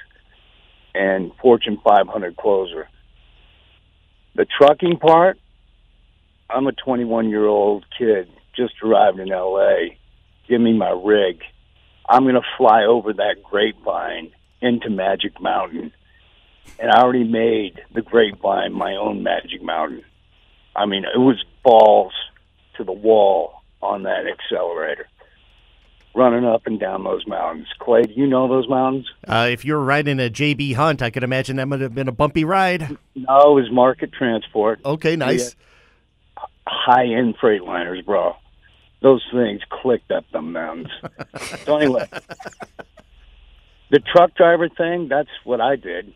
[0.95, 2.89] and Fortune 500 closer.
[4.37, 5.39] The trucking part,
[6.49, 9.97] I'm a 21 year old kid just arrived in LA.
[10.49, 11.41] Give me my rig.
[12.09, 15.93] I'm going to fly over that grapevine into Magic Mountain.
[16.79, 20.05] And I already made the grapevine my own Magic Mountain.
[20.77, 22.13] I mean, it was balls
[22.77, 25.07] to the wall on that accelerator,
[26.15, 27.69] running up and down those mountains.
[27.79, 29.07] Clay, do you know those mountains?
[29.27, 32.09] Uh, if you were riding a JB Hunt, I could imagine that would have been
[32.09, 32.97] a bumpy ride.
[33.15, 34.81] No, it was market transport.
[34.85, 35.55] Okay, nice.
[36.67, 38.37] High end freight liners, bro.
[39.03, 40.89] Those things clicked up the mountains.
[41.67, 42.09] so anyway,
[43.91, 46.15] the truck driver thing, that's what I did.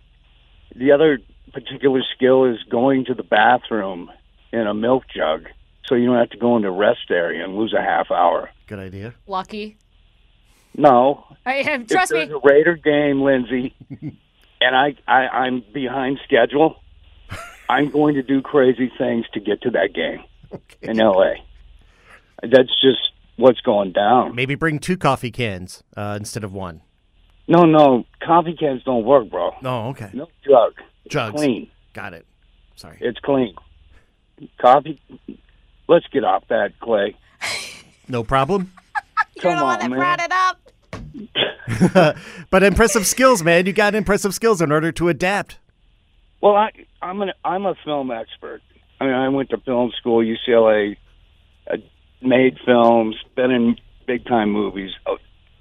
[0.78, 1.18] The other
[1.52, 4.10] particular skill is going to the bathroom
[4.52, 5.46] in a milk jug
[5.86, 8.50] so you don't have to go into rest area and lose a half hour.
[8.66, 9.14] Good idea.
[9.26, 9.76] Lucky.
[10.76, 11.24] No.
[11.44, 12.24] I, trust if me.
[12.26, 13.74] there's a Raider game, Lindsay,
[14.60, 16.76] and I, I, I'm behind schedule,
[17.68, 20.90] I'm going to do crazy things to get to that game okay.
[20.90, 21.34] in LA.
[22.42, 23.00] That's just
[23.36, 24.34] what's going down.
[24.34, 26.82] Maybe bring two coffee cans uh, instead of one.
[27.48, 29.52] No, no, coffee cans don't work, bro.
[29.64, 30.10] Oh, okay.
[30.12, 30.74] No jug.
[31.06, 31.34] It's Jugs.
[31.40, 31.70] clean.
[31.94, 32.26] Got it.
[32.76, 32.98] Sorry.
[33.00, 33.54] It's clean.
[34.60, 35.00] Coffee.
[35.88, 37.16] Let's get off that, Clay.
[38.10, 38.72] No problem.
[39.42, 40.16] Come on, man.
[40.18, 42.16] it up.
[42.50, 43.66] but impressive skills, man.
[43.66, 45.58] You got impressive skills in order to adapt.
[46.40, 46.70] Well, I,
[47.02, 48.62] I'm an I'm a film expert.
[48.98, 50.96] I mean, I went to film school, UCLA,
[51.70, 51.76] uh,
[52.22, 55.16] made films, been in big time movies, uh,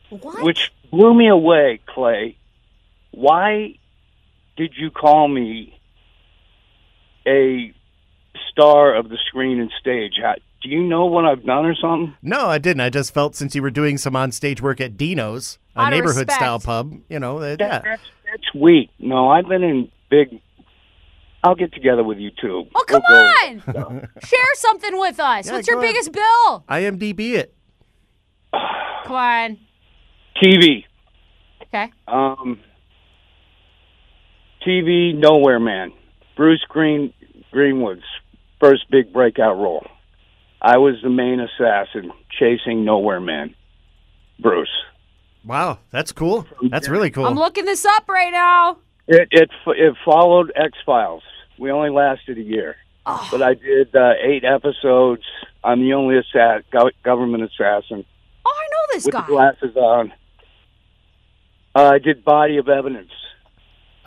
[0.09, 0.41] What?
[0.43, 1.79] which blew me away.
[1.87, 2.37] Clay,
[3.11, 3.75] why
[4.55, 5.79] did you call me
[7.27, 7.73] a
[8.51, 10.13] star of the screen and stage?
[10.21, 12.15] How, do you know what I've done or something?
[12.21, 12.81] No, I didn't.
[12.81, 15.89] I just felt since you were doing some on stage work at Dino's, a Out
[15.91, 16.33] neighborhood respect.
[16.33, 17.89] style pub, you know, that, That, yeah.
[17.91, 18.89] That's that's weak.
[18.99, 20.41] No, I've been in big.
[21.43, 22.65] I'll get together with you too.
[22.75, 23.31] Oh, come We'll
[23.73, 24.07] go- on.
[24.23, 25.45] Share something with us.
[25.47, 25.93] Yeah, What's your go ahead.
[25.93, 26.65] biggest bill?
[26.67, 27.53] IMDb it.
[28.51, 29.57] Come on.
[30.41, 30.85] TV.
[31.63, 31.91] Okay.
[32.07, 32.59] Um,
[34.65, 35.93] TV Nowhere Man.
[36.35, 37.13] Bruce Green
[37.51, 38.03] Greenwood's
[38.59, 39.85] first big breakout role.
[40.61, 43.55] I was the main assassin chasing Nowhere Man.
[44.39, 44.69] Bruce.
[45.45, 46.45] Wow, that's cool.
[46.69, 47.25] That's really cool.
[47.25, 48.77] I'm looking this up right now.
[49.07, 51.23] It it it followed X Files.
[51.57, 53.27] We only lasted a year, Oh.
[53.31, 55.23] but I did uh, eight episodes.
[55.63, 56.63] I'm the only assa-
[57.03, 58.05] government assassin
[58.45, 59.21] Oh, I know this with guy.
[59.21, 60.13] the glasses on.
[61.77, 63.11] Uh, I did Body of Evidence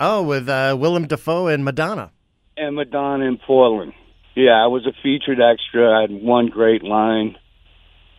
[0.01, 2.11] oh, with uh, Willem Dafoe and Madonna.
[2.57, 3.93] and Madonna in Portland.
[4.35, 5.99] Yeah, I was a featured extra.
[5.99, 7.37] I had one great line.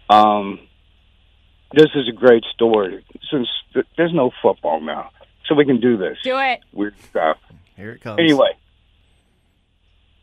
[0.10, 0.58] Um,
[1.74, 3.04] this is a great story.
[3.30, 5.10] Since th- there's no football now,
[5.46, 6.62] so we can do this Do it.
[6.72, 7.38] weird stuff.
[7.76, 8.20] Here it comes.
[8.20, 8.52] Anyway,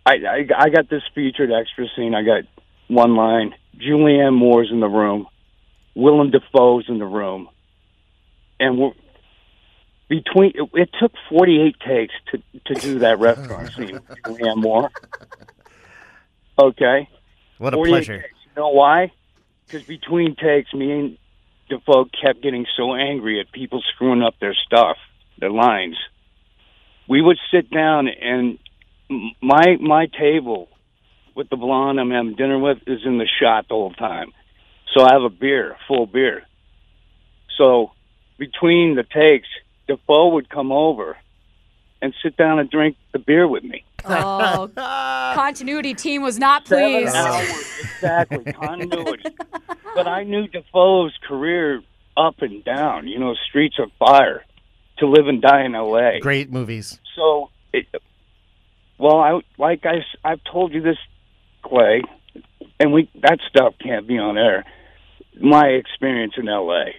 [0.06, 2.14] I, I I got this featured extra scene.
[2.14, 2.44] I got
[2.88, 3.54] one line.
[3.78, 5.26] Julianne Moore's in the room.
[5.94, 7.48] Willem Dafoe's in the room,
[8.58, 8.92] and we're
[10.08, 10.52] between.
[10.54, 13.94] It, it took 48 takes to to do that restaurant oh, scene.
[14.08, 14.90] with Julianne Moore.
[16.58, 17.08] Okay.
[17.58, 18.20] what a pleasure.
[18.20, 18.34] takes.
[18.44, 19.12] You know why?
[19.66, 21.18] Because between takes, me and
[21.68, 24.96] Dafoe kept getting so angry at people screwing up their stuff,
[25.38, 25.96] their lines.
[27.08, 28.58] We would sit down, and
[29.40, 30.68] my my table
[31.34, 34.32] with the blonde I'm having dinner with is in the shot the whole time.
[34.94, 36.42] So I have a beer, full beer.
[37.56, 37.92] So
[38.38, 39.48] between the takes,
[39.88, 41.16] Dafoe would come over
[42.00, 43.84] and sit down and drink the beer with me.
[44.04, 44.70] Oh,
[45.34, 47.16] continuity team was not Seven pleased.
[47.16, 49.24] hours, exactly, continuity.
[49.94, 51.82] but I knew Dafoe's career
[52.16, 54.44] up and down, you know, Streets of Fire,
[54.98, 56.20] To Live and Die in L.A.
[56.20, 57.00] Great movies.
[57.16, 57.86] So, it,
[58.98, 60.98] well, I like I I've told you this,
[61.62, 62.02] Clay,
[62.78, 64.64] and we that stuff can't be on air.
[65.40, 66.94] My experience in L.A.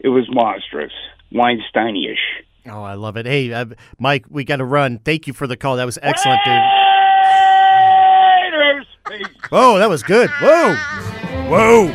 [0.00, 0.92] It was monstrous,
[1.34, 2.44] Weinstein-ish.
[2.70, 3.26] Oh, I love it.
[3.26, 3.66] Hey, uh,
[3.98, 4.98] Mike, we got to run.
[4.98, 5.76] Thank you for the call.
[5.76, 6.52] That was excellent, dude.
[8.42, 8.86] Raiders!
[9.08, 9.26] Peace.
[9.50, 10.30] Whoa, that was good.
[10.40, 10.74] Whoa.
[11.48, 11.86] Whoa.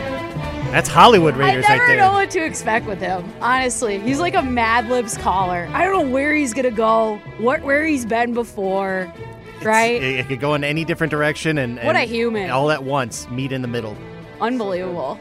[0.72, 1.98] That's Hollywood Raiders I Raiders never right there.
[1.98, 3.24] know what to expect with him.
[3.40, 5.70] Honestly, he's like a Mad Libs caller.
[5.72, 9.12] I don't know where he's gonna go, what where he's been before,
[9.64, 10.04] right?
[10.04, 12.50] It, it could go in any different direction and, What a human.
[12.50, 13.96] all at once meet in the middle.
[14.42, 15.18] Unbelievable.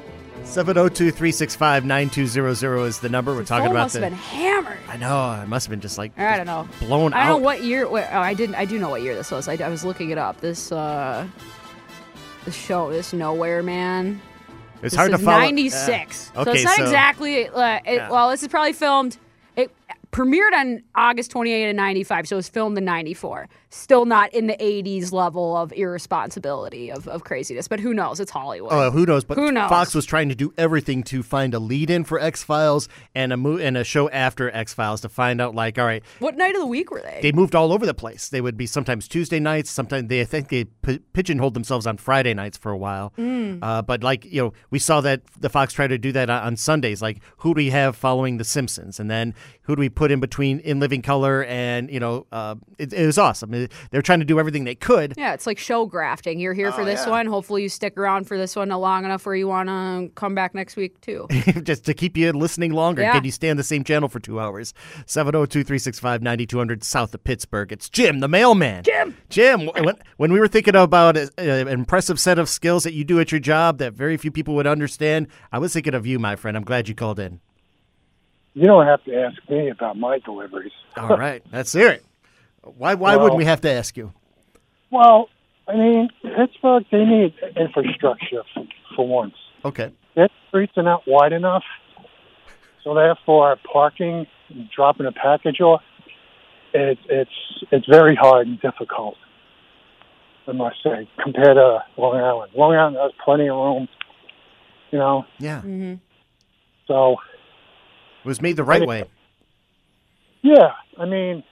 [0.46, 3.34] 702-365-9200 is the number.
[3.34, 4.78] We're talking about must the have been hammered.
[4.88, 5.16] I know.
[5.18, 6.68] I must have been just like I don't know.
[6.80, 7.20] blown out.
[7.20, 7.88] I don't know what year.
[7.88, 8.54] Wait, oh, I didn't.
[8.54, 9.48] I do know what year this was.
[9.48, 10.40] I, I was looking it up.
[10.40, 11.26] This uh,
[12.44, 14.20] this show, this Nowhere Man.
[14.82, 15.40] it's hard to follow.
[15.40, 16.32] 96.
[16.34, 16.44] Yeah.
[16.44, 17.48] So it's not so- exactly.
[17.48, 18.10] Uh, it, Yeah.
[18.10, 19.16] Well, this is probably filmed.
[19.56, 19.70] It
[20.12, 23.48] premiered on August twenty eighth and 95, so it was filmed in 94.
[23.76, 28.20] Still not in the 80s level of irresponsibility, of, of craziness, but who knows?
[28.20, 28.72] It's Hollywood.
[28.72, 29.22] Oh, who knows?
[29.24, 29.68] But Who knows?
[29.68, 33.36] Fox was trying to do everything to find a lead-in for X Files and a
[33.36, 36.54] mo- and a show after X Files to find out, like, all right, what night
[36.54, 37.20] of the week were they?
[37.22, 38.28] they moved all over the place.
[38.30, 41.98] They would be sometimes Tuesday nights, sometimes they I think they p- pigeonholed themselves on
[41.98, 43.12] Friday nights for a while.
[43.18, 43.58] Mm.
[43.60, 46.42] Uh, but like you know, we saw that the Fox tried to do that on,
[46.42, 47.02] on Sundays.
[47.02, 50.20] Like, who do we have following The Simpsons, and then who do we put in
[50.20, 53.52] between In Living Color and you know, uh, it, it was awesome.
[53.52, 55.14] It- They're trying to do everything they could.
[55.16, 56.38] yeah, it's like show grafting.
[56.40, 57.10] You're here oh, for Oh, this yeah.
[57.10, 57.26] one.
[57.26, 60.54] Hopefully, you stick around for this one long enough where you want to come back
[60.54, 61.26] next week, too.
[61.62, 63.02] just to keep you listening longer.
[63.02, 63.12] Yeah.
[63.12, 64.74] Can you stay on the same channel for two hours?
[65.06, 67.72] 702 365 9200 south of Pittsburgh.
[67.72, 68.84] It's Jim, the mailman.
[68.84, 69.16] Jim.
[69.28, 72.92] Jim, when, when we were thinking about a, a- an impressive set of skills that
[72.94, 76.06] you do at your job that very few people would understand, I was thinking of
[76.06, 76.56] you, my friend.
[76.56, 77.40] I'm glad you called in.
[78.54, 80.72] You don't have to ask me about my deliveries.
[80.96, 82.04] All right, let's hear it.
[82.76, 84.12] Why, why Well- wouldn't we have to ask you?
[84.90, 85.28] Well,
[85.68, 89.34] I mean, Pittsburgh, they need infrastructure for, for once.
[89.64, 89.90] Okay.
[90.14, 91.64] Their streets are not wide enough,
[92.84, 94.26] so therefore, parking,
[94.74, 95.82] dropping a package off,
[96.72, 97.30] it, it's
[97.70, 99.16] it's very hard and difficult.
[100.46, 102.52] I must say, compared to Long Island.
[102.54, 103.88] Long Island has plenty of room,
[104.92, 105.24] you know.
[105.38, 105.62] Yeah.
[105.62, 105.94] hmm
[106.86, 107.16] So
[108.24, 109.04] It was made the right way.
[110.42, 111.42] Yeah, I mean,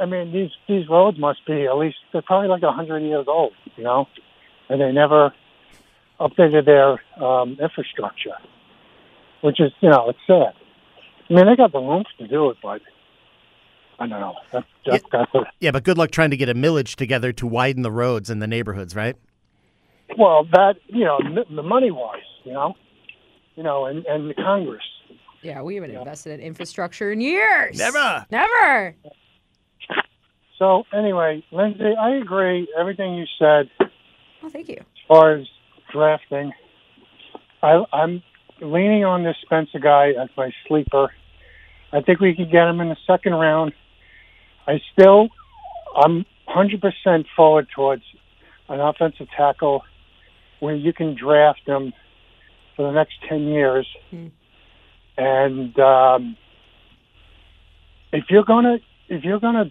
[0.00, 3.26] I mean these these roads must be at least they're probably like a hundred years
[3.28, 4.06] old, you know,
[4.68, 5.32] and they never
[6.18, 8.36] updated their um, infrastructure,
[9.42, 10.54] which is you know it's sad.
[11.28, 12.80] I mean they got the room to do it, but
[13.98, 14.34] I don't know.
[14.52, 17.46] That, that, that's a, Yeah, but good luck trying to get a millage together to
[17.46, 19.16] widen the roads in the neighborhoods, right?
[20.18, 22.74] well that you know m- the money wise, you know,
[23.54, 24.82] you know, and and the Congress.
[25.42, 27.78] Yeah, we haven't invested in infrastructure in years.
[27.78, 28.26] Never.
[28.30, 28.94] Never.
[30.60, 33.70] So anyway, Lindsay, I agree everything you said.
[34.42, 34.76] Oh, thank you.
[34.76, 35.46] as far as
[35.90, 36.52] drafting,
[37.62, 38.22] I, I'm
[38.60, 41.12] leaning on this Spencer guy as my sleeper.
[41.94, 43.72] I think we could get him in the second round.
[44.66, 45.30] I still,
[45.96, 48.02] I'm 100% forward towards
[48.68, 49.82] an offensive tackle
[50.60, 51.94] where you can draft him
[52.76, 53.86] for the next 10 years.
[54.10, 54.26] Hmm.
[55.16, 56.36] And um,
[58.12, 59.70] if you're gonna if you're gonna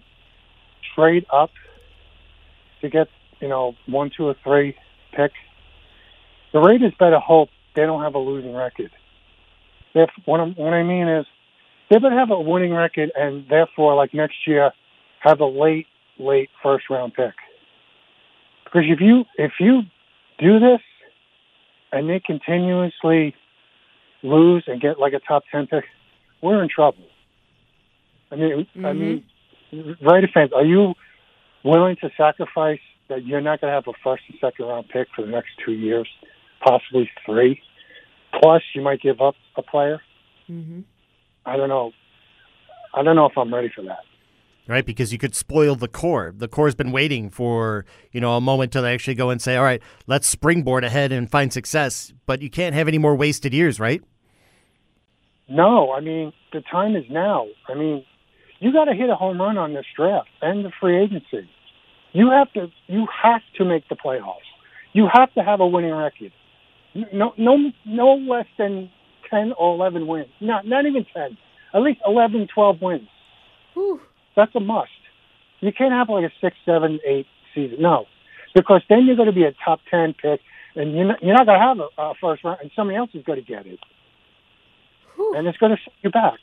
[0.94, 1.50] trade up
[2.80, 3.08] to get
[3.40, 4.76] you know one, two, or three
[5.14, 5.32] pick,
[6.52, 8.90] the Raiders better hope they don't have a losing record.
[9.94, 11.26] If what, I'm, what I mean is,
[11.90, 14.70] they better have a winning record, and therefore, like next year,
[15.20, 15.86] have a late,
[16.18, 17.34] late first round pick.
[18.64, 19.82] Because if you if you
[20.38, 20.80] do this,
[21.92, 23.34] and they continuously
[24.22, 25.84] lose and get like a top ten pick,
[26.40, 27.04] we're in trouble.
[28.30, 29.00] I mean, I mm-hmm.
[29.00, 29.24] mean,
[29.72, 30.94] Raider fans, are you
[31.64, 35.08] willing to sacrifice that you're not going to have a first and second round pick
[35.14, 36.08] for the next two years,
[36.64, 37.60] possibly three?
[38.40, 40.00] Plus, you might give up a player.
[40.48, 40.80] Mm-hmm.
[41.46, 41.92] I don't know.
[42.94, 44.00] I don't know if I'm ready for that.
[44.66, 44.84] right?
[44.84, 46.32] Because you could spoil the core.
[46.36, 49.64] The core's been waiting for you know a moment to actually go and say, "All
[49.64, 53.78] right, let's springboard ahead and find success." But you can't have any more wasted years,
[53.80, 54.02] right?
[55.48, 57.46] No, I mean the time is now.
[57.68, 58.04] I mean,
[58.60, 61.48] you got to hit a home run on this draft and the free agency.
[62.12, 62.68] You have to.
[62.86, 64.46] You have to make the playoffs.
[64.92, 66.32] You have to have a winning record.
[67.12, 68.90] No, no, no less than
[69.30, 70.28] ten or eleven wins.
[70.40, 71.36] Not, not even ten.
[71.72, 73.08] At least 11, 12 wins.
[73.74, 74.00] Whew.
[74.34, 74.90] That's a must.
[75.60, 77.78] You can't have like a six, seven, eight season.
[77.80, 78.06] No,
[78.54, 80.40] because then you're going to be a top ten pick,
[80.74, 83.10] and you're not, you're not going to have a, a first round, and somebody else
[83.14, 83.78] is going to get it,
[85.16, 85.34] Whew.
[85.36, 86.38] and it's going to set you back.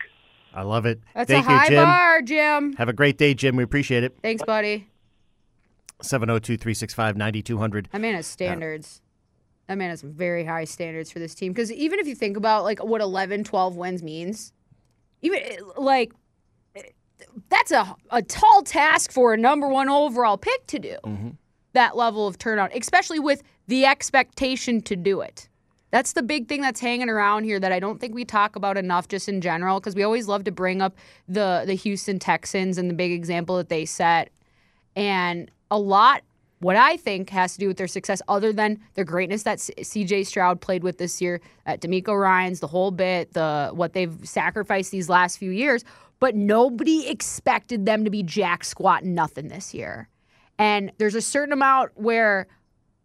[0.54, 1.02] I love it.
[1.14, 1.84] That's Thank a high you, Jim.
[1.84, 2.74] bar, Jim.
[2.74, 3.56] Have a great day, Jim.
[3.56, 4.18] We appreciate it.
[4.22, 4.88] Thanks, buddy.
[6.02, 7.90] 702 365 9200.
[7.92, 9.02] That man has standards.
[9.68, 11.52] That man has very high standards for this team.
[11.52, 14.54] Because even if you think about like what 11, 12 wins means,
[15.22, 16.14] even eh, like
[16.76, 16.84] eh,
[17.50, 20.98] that's a a tall task for a number one overall pick to do.
[21.74, 25.50] That level of turnout, especially with the expectation to do it.
[25.98, 28.78] That's the big thing that's hanging around here that I don't think we talk about
[28.78, 30.96] enough just in general because we always love to bring up
[31.28, 34.30] the the Houston Texans and the big example that they set
[34.96, 36.22] and a lot
[36.60, 40.26] what I think has to do with their success, other than the greatness that C.J.
[40.26, 44.92] Stroud played with this year, at DeMeco Ryans, the whole bit, the what they've sacrificed
[44.92, 45.84] these last few years,
[46.20, 50.10] but nobody expected them to be jack squat nothing this year.
[50.60, 52.46] And there's a certain amount where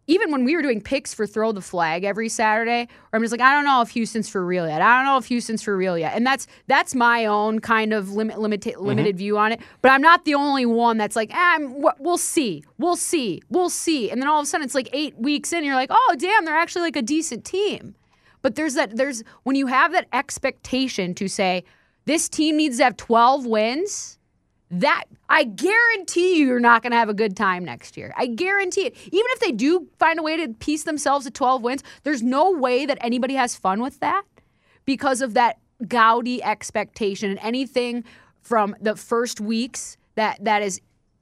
[0.07, 3.31] even when we were doing picks for throw the flag every Saturday, where I'm just
[3.31, 4.81] like, I don't know if Houston's for real yet.
[4.81, 6.15] I don't know if Houston's for real yet.
[6.15, 9.61] And that's that's my own kind of limit, limit limited view on it.
[9.81, 11.57] But I'm not the only one that's like, ah,
[11.99, 14.11] we'll see, we'll see, we'll see.
[14.11, 16.15] And then all of a sudden, it's like eight weeks in, and you're like, oh
[16.17, 17.95] damn, they're actually like a decent team.
[18.41, 21.63] But there's that there's when you have that expectation to say
[22.05, 24.19] this team needs to have 12 wins
[24.79, 28.13] that I guarantee you you're not going to have a good time next year.
[28.17, 28.97] I guarantee it.
[29.05, 32.51] Even if they do find a way to piece themselves to 12 wins, there's no
[32.51, 34.23] way that anybody has fun with that
[34.85, 38.03] because of that gaudy expectation and anything
[38.41, 40.81] from the first weeks that that is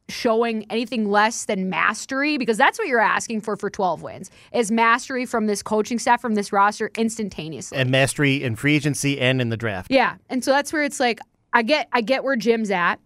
[0.09, 4.69] showing anything less than mastery because that's what you're asking for for 12 wins is
[4.69, 9.39] mastery from this coaching staff from this roster instantaneously and mastery in free agency and
[9.39, 11.19] in the draft yeah and so that's where it's like
[11.53, 12.99] i get i get where jim's at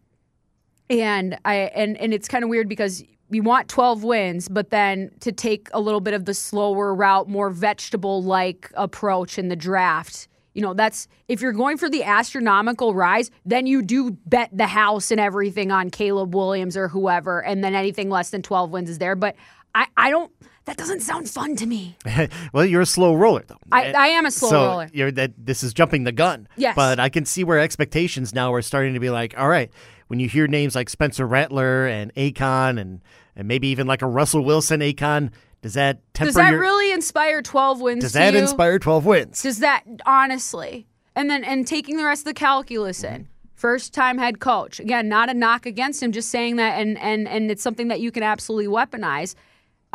[0.89, 5.11] and I and and it's kind of weird because we want 12 wins, but then
[5.19, 9.55] to take a little bit of the slower route, more vegetable like approach in the
[9.55, 10.27] draft.
[10.53, 14.67] You know, that's if you're going for the astronomical rise, then you do bet the
[14.67, 18.89] house and everything on Caleb Williams or whoever, and then anything less than 12 wins
[18.89, 19.15] is there.
[19.15, 19.35] But
[19.73, 20.31] I, I don't
[20.65, 21.95] that doesn't sound fun to me.
[22.53, 23.59] well, you're a slow roller, though.
[23.71, 24.89] I, I am a slow so roller.
[24.93, 25.33] You're that.
[25.37, 26.47] This is jumping the gun.
[26.57, 26.75] Yes.
[26.75, 29.71] But I can see where expectations now are starting to be like, all right,
[30.07, 33.01] when you hear names like Spencer Rattler and Akon and
[33.35, 35.31] and maybe even like a Russell Wilson Akon,
[35.61, 38.39] does that temper Does that your, really inspire 12 wins Does that you?
[38.39, 39.41] inspire 12 wins?
[39.41, 40.87] Does that honestly?
[41.15, 43.27] And then and taking the rest of the calculus in.
[43.53, 44.79] First time head coach.
[44.79, 47.99] Again, not a knock against him, just saying that and and and it's something that
[48.01, 49.33] you can absolutely weaponize.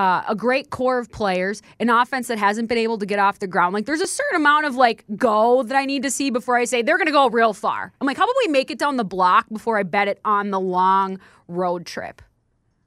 [0.01, 3.39] Uh, a great core of players, an offense that hasn't been able to get off
[3.39, 3.75] the ground.
[3.75, 6.65] Like there's a certain amount of like go that I need to see before I
[6.65, 7.93] say they're going to go real far.
[8.01, 10.53] I'm like, how about we make it down the block before I bet it on
[10.53, 12.23] the long road trip,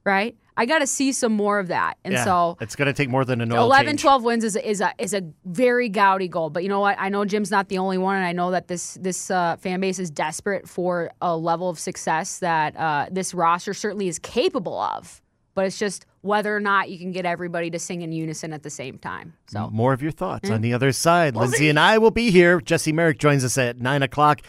[0.02, 0.36] right?
[0.56, 3.08] I got to see some more of that, and yeah, so it's going to take
[3.08, 4.02] more than an 11, change.
[4.02, 6.50] 12 wins is a, is a is a very gaudy goal.
[6.50, 6.96] But you know what?
[6.98, 9.80] I know Jim's not the only one, and I know that this this uh, fan
[9.80, 14.80] base is desperate for a level of success that uh, this roster certainly is capable
[14.80, 15.20] of.
[15.54, 18.62] But it's just whether or not you can get everybody to sing in unison at
[18.62, 19.34] the same time.
[19.46, 20.62] So more of your thoughts on mm.
[20.62, 21.34] the other side.
[21.34, 21.68] We'll Lindsay see.
[21.68, 22.60] and I will be here.
[22.60, 24.40] Jesse Merrick joins us at nine o'clock.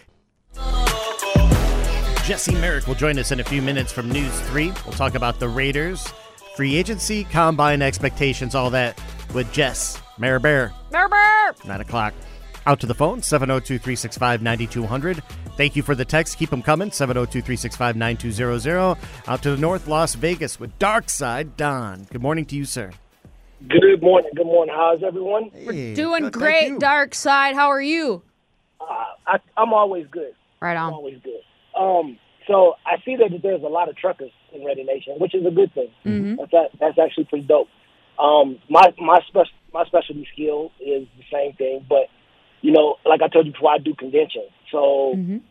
[2.26, 4.74] Jesse Merrick will join us in a few minutes from News 3.
[4.84, 6.12] We'll talk about the Raiders,
[6.56, 9.00] free agency, combine expectations, all that
[9.32, 10.74] with Jess Mare Bear.
[10.92, 12.16] 9 o'clock.
[12.66, 15.22] Out to the phone, 702 365 9200.
[15.58, 16.38] Thank you for the text.
[16.38, 18.98] Keep them coming, 702 365 9200.
[19.28, 22.08] Out to the north, Las Vegas with Dark Side Don.
[22.12, 22.92] Good morning to you, sir.
[23.70, 24.32] Good morning.
[24.36, 24.76] Good morning.
[24.78, 25.50] How's everyone?
[25.54, 27.56] Hey, We're doing good, great, Dark Side.
[27.56, 28.22] How are you?
[28.82, 28.86] Uh,
[29.26, 30.34] I, I'm always good.
[30.60, 30.94] Right I'm on.
[30.94, 31.40] always good.
[31.80, 35.46] Um, so I see that there's a lot of truckers in Ready Nation, which is
[35.46, 35.90] a good thing.
[36.06, 36.38] Mhm.
[36.38, 37.68] That's that, that's actually pretty dope.
[38.20, 42.08] Um, my my spec my specialty skill is the same thing, but
[42.62, 44.52] you know, like I told you before, I do conventions.
[44.76, 45.42] So Mhm.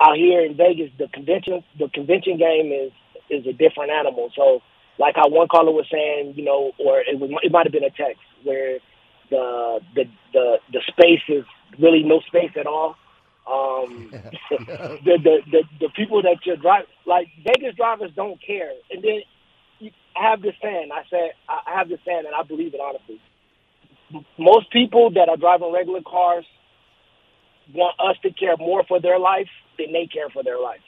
[0.00, 2.92] out here in Vegas, the convention the convention game is
[3.30, 4.30] is a different animal.
[4.36, 4.60] So
[4.98, 7.84] like how one caller was saying, you know, or it was it might have been
[7.84, 8.78] a text where
[9.30, 10.04] the the
[10.34, 11.44] the the space is
[11.78, 12.96] really no space at all.
[13.50, 14.12] Um,
[15.06, 18.72] the, the the the people that you drive like Vegas drivers don't care.
[18.90, 19.20] And then
[19.80, 20.90] you, I have this saying.
[20.92, 23.20] I said I have this saying, and I believe it honestly.
[24.38, 26.44] Most people that are driving regular cars
[27.72, 29.48] want us to care more for their life
[29.78, 30.80] than they care for their life.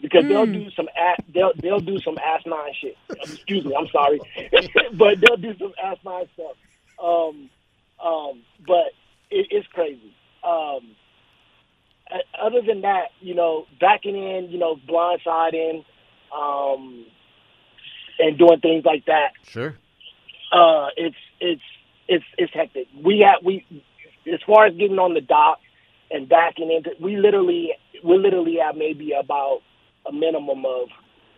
[0.00, 0.88] Because they'll do some
[1.34, 2.96] they'll they'll do some asinine shit.
[3.10, 4.20] Excuse me, I'm sorry,
[4.92, 6.56] but they'll do some asinine stuff.
[7.02, 7.50] Um,
[8.04, 8.92] um, but
[9.30, 10.14] it, it's crazy.
[10.44, 10.94] Um,
[12.40, 15.84] other than that, you know, backing in, you know, blindsiding,
[16.34, 17.06] um,
[18.18, 19.32] and doing things like that.
[19.48, 19.76] Sure.
[20.52, 21.62] Uh, it's it's
[22.08, 22.88] it's it's hectic.
[23.02, 23.64] We have we
[24.32, 25.60] as far as getting on the dock
[26.10, 27.72] and backing into, we literally
[28.04, 29.60] we literally have maybe about
[30.06, 30.88] a minimum of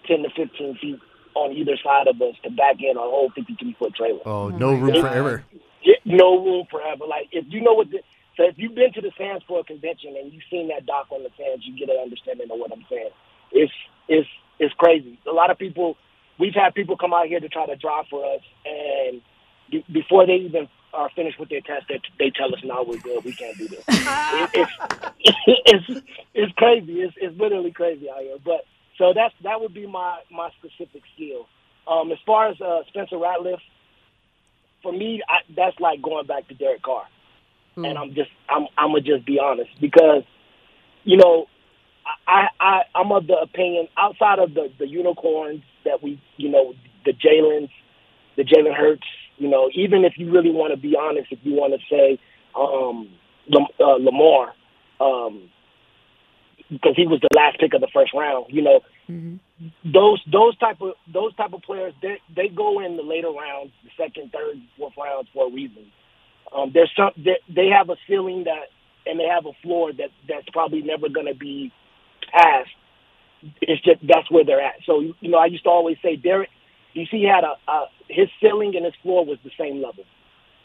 [0.06, 0.98] ten to fifteen feet
[1.34, 4.20] on either side of us to back in a whole fifty three foot trailer.
[4.26, 5.44] Oh, oh no room for error.
[5.82, 7.06] Yeah, no room forever.
[7.06, 8.00] Like if you know what, the,
[8.36, 11.08] so if you've been to the Sands for a convention and you've seen that dock
[11.10, 13.10] on the Sands, you get an understanding of what I'm saying.
[13.52, 13.72] It's
[14.08, 15.18] it's it's crazy.
[15.28, 15.96] A lot of people,
[16.38, 19.22] we've had people come out here to try to drive for us, and
[19.70, 22.98] be, before they even are finished with their test, they, they tell us, "No, we're
[22.98, 23.24] good.
[23.24, 24.72] We can't do this." it, it's
[25.46, 27.00] it's it's crazy.
[27.00, 28.36] It's it's literally crazy out here.
[28.44, 28.64] But
[28.98, 31.46] so that's that would be my my specific skill.
[31.86, 33.58] Um, as far as uh, Spencer Ratliff,
[34.82, 37.04] for me, I, that's like going back to Derek Carr.
[37.76, 40.22] And I'm just, I'm, I'm gonna just be honest because,
[41.04, 41.46] you know,
[42.26, 46.74] I, I, I'm of the opinion outside of the the unicorns that we, you know,
[47.04, 47.70] the Jalen's,
[48.36, 49.06] the Jalen Hurts,
[49.40, 52.20] You know, even if you really want to be honest, if you want to say
[52.54, 53.08] um,
[53.80, 54.52] uh, Lamar,
[55.00, 55.48] um,
[56.70, 58.46] because he was the last pick of the first round.
[58.50, 58.80] You know,
[59.82, 63.72] those those type of those type of players they they go in the later rounds,
[63.82, 65.90] the second, third, fourth rounds for a reason.
[66.54, 68.68] Um, there's some they, they have a ceiling that
[69.06, 71.72] and they have a floor that that's probably never going to be
[72.30, 72.76] passed.
[73.62, 74.84] It's just that's where they're at.
[74.84, 76.16] So you know, I used to always say
[76.94, 80.04] Derek, DC had a, a his ceiling and his floor was the same level.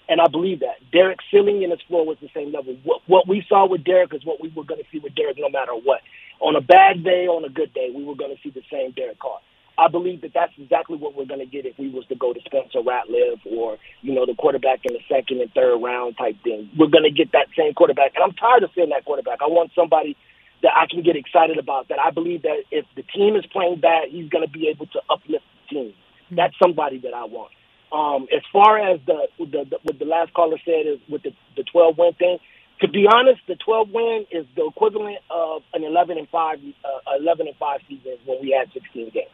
[0.08, 2.78] And I believe that Derek's ceiling and his floor was the same level.
[2.84, 5.38] What, what we saw with Derek is what we were going to see with Derek,
[5.40, 6.02] no matter what.
[6.42, 8.92] On a bad day, on a good day, we were going to see the same
[8.92, 9.40] Derek Carr.
[9.78, 12.34] I believe that that's exactly what we're going to get if we was to go
[12.34, 16.38] to Spencer Ratliff or you know the quarterback in the second and third round type
[16.44, 16.70] thing.
[16.78, 19.40] We're going to get that same quarterback, and I'm tired of seeing that quarterback.
[19.42, 20.16] I want somebody
[20.64, 21.90] that I can get excited about.
[21.90, 24.86] That I believe that if the team is playing bad, he's going to be able
[24.88, 25.94] to uplift the team.
[26.32, 27.52] That's somebody that I want.
[27.92, 31.32] Um, as far as the, the, the what the last caller said is with the
[31.56, 32.38] the 12 win thing.
[32.82, 37.18] To be honest, the 12 win is the equivalent of an 11 and five uh,
[37.22, 39.32] 11 and five season when we had 16 games.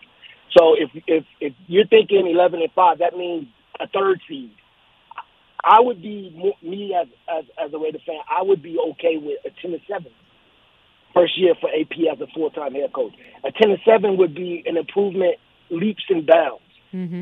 [0.58, 3.48] So if if if you're thinking 11 and five, that means
[3.80, 4.52] a third seed.
[5.64, 8.20] I would be me as as as a Raider fan.
[8.30, 10.12] I would be okay with a 10 and seven
[11.14, 13.14] first year for AP as a full time head coach.
[13.44, 15.36] A 10 and seven would be an improvement
[15.70, 16.64] leaps and bounds.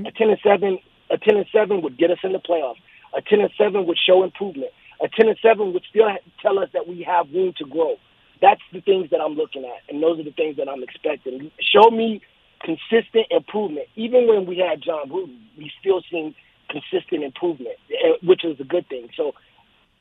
[0.05, 2.79] A 10 and seven a 10 and 7 would get us in the playoffs.
[3.15, 4.71] A 10 and 7 would show improvement.
[5.01, 6.07] A 10 and 7 would still
[6.41, 7.95] tell us that we have room to grow.
[8.41, 11.51] That's the things that I'm looking at, and those are the things that I'm expecting.
[11.59, 12.21] Show me
[12.61, 13.87] consistent improvement.
[13.95, 16.35] Even when we had Jon Gruden, we still seen
[16.69, 19.09] consistent improvement, eh, which is a good thing.
[19.17, 19.33] So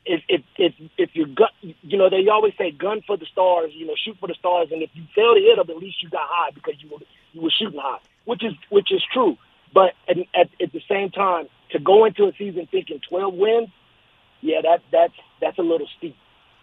[0.05, 3.73] if if if if you gun, you know, they always say gun for the stars,
[3.75, 6.03] you know, shoot for the stars, and if you fail to hit them, at least
[6.03, 6.99] you got high because you were
[7.33, 9.37] you were shooting high, which is which is true.
[9.73, 13.69] But at, at, at the same time, to go into a season thinking 12 wins,
[14.41, 16.17] yeah, that that's that's a little steep,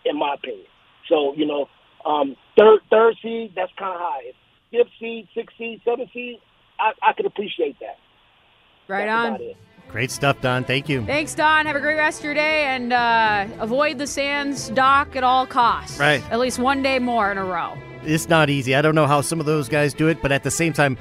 [0.05, 0.65] in my opinion.
[1.09, 1.67] So you know,
[2.05, 4.31] um, third third seed, that's kind of high.
[4.71, 6.39] Fifth seed, sixth seed, seventh seed,
[6.79, 7.97] I, I could appreciate that.
[8.87, 9.27] Right That's on.
[9.27, 9.57] about it.
[9.87, 10.63] Great stuff, Don.
[10.63, 11.05] Thank you.
[11.05, 11.65] Thanks, Don.
[11.67, 15.45] Have a great rest of your day and uh, avoid the Sands dock at all
[15.45, 15.99] costs.
[15.99, 16.23] Right.
[16.31, 17.77] At least one day more in a row.
[18.03, 18.75] It's not easy.
[18.75, 20.97] I don't know how some of those guys do it, but at the same time,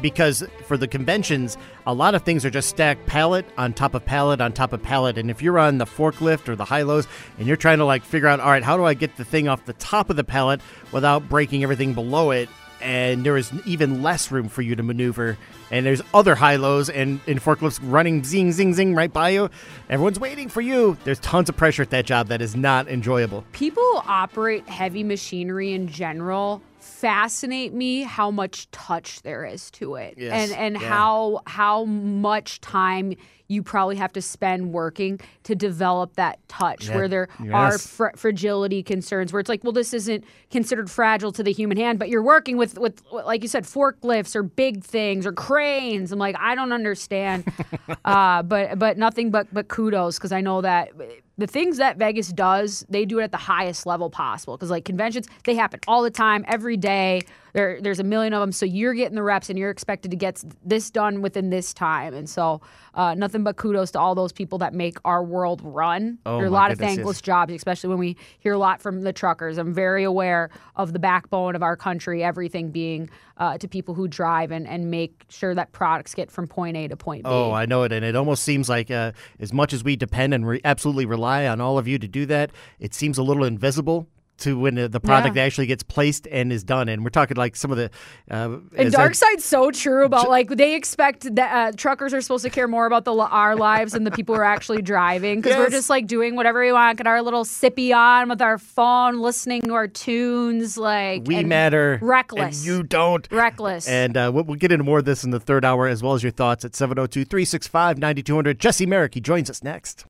[0.00, 4.04] because for the conventions, a lot of things are just stacked pallet on top of
[4.04, 5.18] pallet on top of pallet.
[5.18, 7.06] And if you're on the forklift or the high lows
[7.38, 9.48] and you're trying to like figure out, all right, how do I get the thing
[9.48, 10.60] off the top of the pallet
[10.92, 12.48] without breaking everything below it?
[12.80, 15.36] And there is even less room for you to maneuver.
[15.72, 19.50] And there's other high lows and, and forklifts running zing, zing, zing right by you.
[19.90, 20.96] Everyone's waiting for you.
[21.02, 23.44] There's tons of pressure at that job that is not enjoyable.
[23.50, 26.62] People who operate heavy machinery in general
[27.00, 30.50] fascinate me how much touch there is to it Yes.
[30.50, 30.88] and and Yeah.
[30.88, 33.14] how how much time
[33.46, 36.96] you probably have to spend working to develop that touch Yeah.
[36.96, 41.42] where there are fr- fragility concerns where it's like well this isn't considered fragile to
[41.44, 45.24] the human hand but you're working with with like you said forklifts or big things
[45.24, 47.44] or cranes i'm like i don't understand
[48.04, 50.90] uh, but but nothing but but kudos because i know that
[51.38, 54.84] the things that vegas does they do it at the highest level possible because like
[54.84, 57.22] conventions they happen all the time every day
[57.52, 60.16] there, there's a million of them so you're getting the reps and you're expected to
[60.16, 62.60] get this done within this time and so
[62.94, 66.44] uh, nothing but kudos to all those people that make our world run Oh, there
[66.44, 66.96] are a lot of goodness, yes.
[66.96, 69.58] thankless jobs, especially when we hear a lot from the truckers.
[69.58, 74.08] I'm very aware of the backbone of our country, everything being uh, to people who
[74.08, 77.30] drive and, and make sure that products get from point A to point B.
[77.30, 80.34] Oh, I know it, and it almost seems like uh, as much as we depend
[80.34, 83.44] and re- absolutely rely on all of you to do that, it seems a little
[83.44, 84.08] invisible
[84.38, 85.42] to when the, the product Yeah.
[85.44, 86.88] actually gets placed and is done.
[86.88, 87.90] And we're talking like some of the
[88.30, 92.20] uh, and Dark I- Side's so true about like they expect that uh, truckers are
[92.20, 95.40] supposed to care more about the our lives than the people who are actually driving
[95.40, 98.58] because we're just like doing whatever we want, get our little sippy on with our
[98.58, 103.26] phone, listening to our tunes, like we matter, reckless, and you don't.
[103.30, 103.88] reckless.
[103.88, 106.14] And uh, we'll, we'll get into more of this in the third hour, as well
[106.14, 108.58] as your thoughts at 702 365 9200.
[108.58, 110.04] Jesse Merrick, he joins us next.